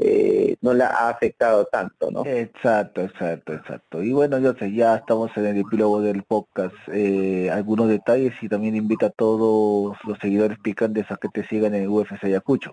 eh, 0.00 0.54
no 0.60 0.74
la 0.74 0.86
ha 0.86 1.08
afectado 1.08 1.64
tanto, 1.64 2.10
¿no? 2.12 2.24
Exacto, 2.24 3.02
exacto, 3.02 3.52
exacto. 3.52 4.00
Y 4.00 4.12
bueno, 4.12 4.38
yo 4.38 4.54
sé, 4.54 4.72
ya 4.72 4.94
estamos 4.94 5.36
en 5.36 5.46
el 5.46 5.58
epílogo 5.58 6.00
del 6.00 6.22
podcast. 6.22 6.74
Eh, 6.92 7.50
algunos 7.50 7.88
detalles 7.88 8.32
y 8.40 8.48
también 8.48 8.76
invita 8.76 9.06
a 9.06 9.10
todos 9.10 9.96
los 10.04 10.18
seguidores 10.20 10.56
picantes 10.60 11.10
a 11.10 11.16
que 11.16 11.28
te 11.28 11.44
sigan 11.48 11.74
en 11.74 11.82
el 11.82 11.88
UFC 11.88 12.22
Ayacucho. 12.22 12.72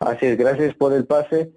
Así 0.00 0.26
es, 0.26 0.36
gracias 0.36 0.74
por 0.74 0.92
el 0.92 1.06
pase. 1.06 1.52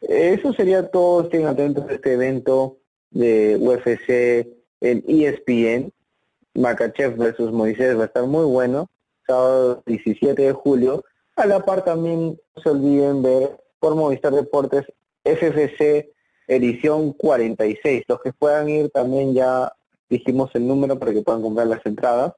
Eso 0.00 0.54
sería 0.54 0.88
todo. 0.88 1.24
Estén 1.24 1.46
atentos 1.46 1.84
a 1.90 1.92
este 1.92 2.14
evento 2.14 2.78
de 3.10 3.58
UFC 3.60 4.48
en 4.80 5.04
ESPN. 5.06 5.92
Makachev 6.54 7.16
versus 7.18 7.52
Moisés 7.52 7.98
va 7.98 8.04
a 8.04 8.06
estar 8.06 8.24
muy 8.24 8.46
bueno, 8.46 8.88
sábado 9.26 9.82
17 9.84 10.40
de 10.40 10.52
julio. 10.52 11.04
A 11.36 11.46
la 11.46 11.64
par 11.64 11.84
también 11.84 12.40
no 12.54 12.62
se 12.62 12.70
olviden 12.70 13.22
ver 13.22 13.60
por 13.78 13.94
Movistar 13.94 14.32
Deportes 14.32 14.84
FFC 15.24 16.10
edición 16.48 17.12
46. 17.12 18.04
Los 18.08 18.20
que 18.20 18.32
puedan 18.32 18.68
ir 18.68 18.90
también 18.90 19.34
ya 19.34 19.72
dijimos 20.08 20.50
el 20.54 20.66
número 20.66 20.98
para 20.98 21.12
que 21.12 21.22
puedan 21.22 21.42
comprar 21.42 21.66
las 21.66 21.84
entradas. 21.84 22.32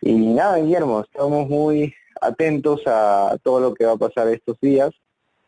Y 0.00 0.14
nada, 0.14 0.58
Guillermo, 0.58 1.00
estamos 1.00 1.48
muy 1.48 1.94
atentos 2.20 2.82
a 2.86 3.36
todo 3.42 3.60
lo 3.60 3.74
que 3.74 3.86
va 3.86 3.92
a 3.92 3.96
pasar 3.96 4.28
estos 4.28 4.58
días. 4.60 4.90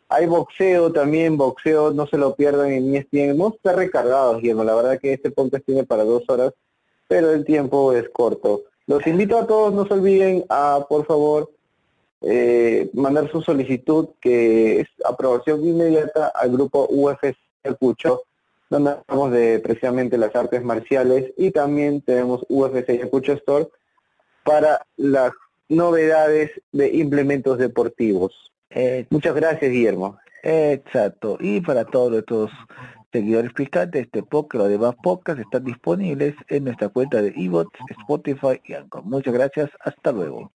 Hay 0.09 0.27
boxeo 0.27 0.93
también, 0.93 1.37
boxeo, 1.37 1.93
no 1.93 2.07
se 2.07 2.19
lo 2.19 2.37
pierdan 2.37 2.71
en 2.71 2.95
ESPN. 2.95 3.39
Vamos 3.39 3.55
a 3.55 3.57
estar 3.57 3.77
recargados, 3.77 4.41
Guillermo. 4.41 4.65
La 4.65 4.75
verdad 4.75 5.01
que 5.01 5.15
este 5.15 5.31
podcast 5.31 5.65
tiene 5.65 5.85
para 5.85 6.05
dos 6.05 6.25
horas 6.29 6.53
pero 7.09 7.33
el 7.33 7.45
tiempo 7.45 7.93
es 7.93 8.09
corto. 8.11 8.63
Los 8.87 9.07
invito 9.07 9.39
a 9.39 9.47
todos, 9.47 9.73
no 9.73 9.87
se 9.87 9.95
olviden 9.95 10.45
a, 10.49 10.85
por 10.89 11.07
favor, 11.07 11.51
eh, 12.29 12.91
mandar 12.93 13.31
su 13.31 13.41
solicitud, 13.41 14.09
que 14.21 14.81
es 14.81 14.89
aprobación 15.09 15.65
inmediata 15.65 16.33
al 16.35 16.51
grupo 16.51 16.89
UFC 16.91 17.37
Ayacucho, 17.63 18.23
donde 18.69 18.97
hablamos 19.07 19.31
de 19.31 19.61
precisamente 19.61 20.19
las 20.19 20.35
artes 20.35 20.65
marciales 20.65 21.33
y 21.37 21.53
también 21.53 22.01
tenemos 22.01 22.45
UFC 22.49 22.91
Ayacucho 22.91 23.35
Store 23.35 23.69
para 24.43 24.85
las 24.97 25.31
novedades 25.69 26.51
de 26.73 26.97
implementos 26.97 27.59
deportivos. 27.59 28.33
Eh, 28.71 29.07
Muchas 29.11 29.35
gracias, 29.37 29.71
Guillermo. 29.71 30.19
Exacto. 30.43 31.39
Y 31.41 31.61
para 31.61 31.85
todos 31.85 32.11
nuestros 32.11 32.51
seguidores 33.13 33.53
picantes, 33.53 34.07
este 34.07 34.25
podcast 34.25 34.63
los 34.63 34.69
demás 34.69 34.97
podcasts 35.01 35.43
están 35.43 35.65
disponibles 35.65 36.35
en 36.49 36.65
nuestra 36.65 36.89
cuenta 36.89 37.23
de 37.23 37.33
eBots, 37.37 37.71
Spotify 38.01 38.61
y 38.65 38.75
Anchor. 38.75 39.05
Muchas 39.05 39.33
gracias. 39.33 39.71
Hasta 39.81 40.11
luego. 40.11 40.51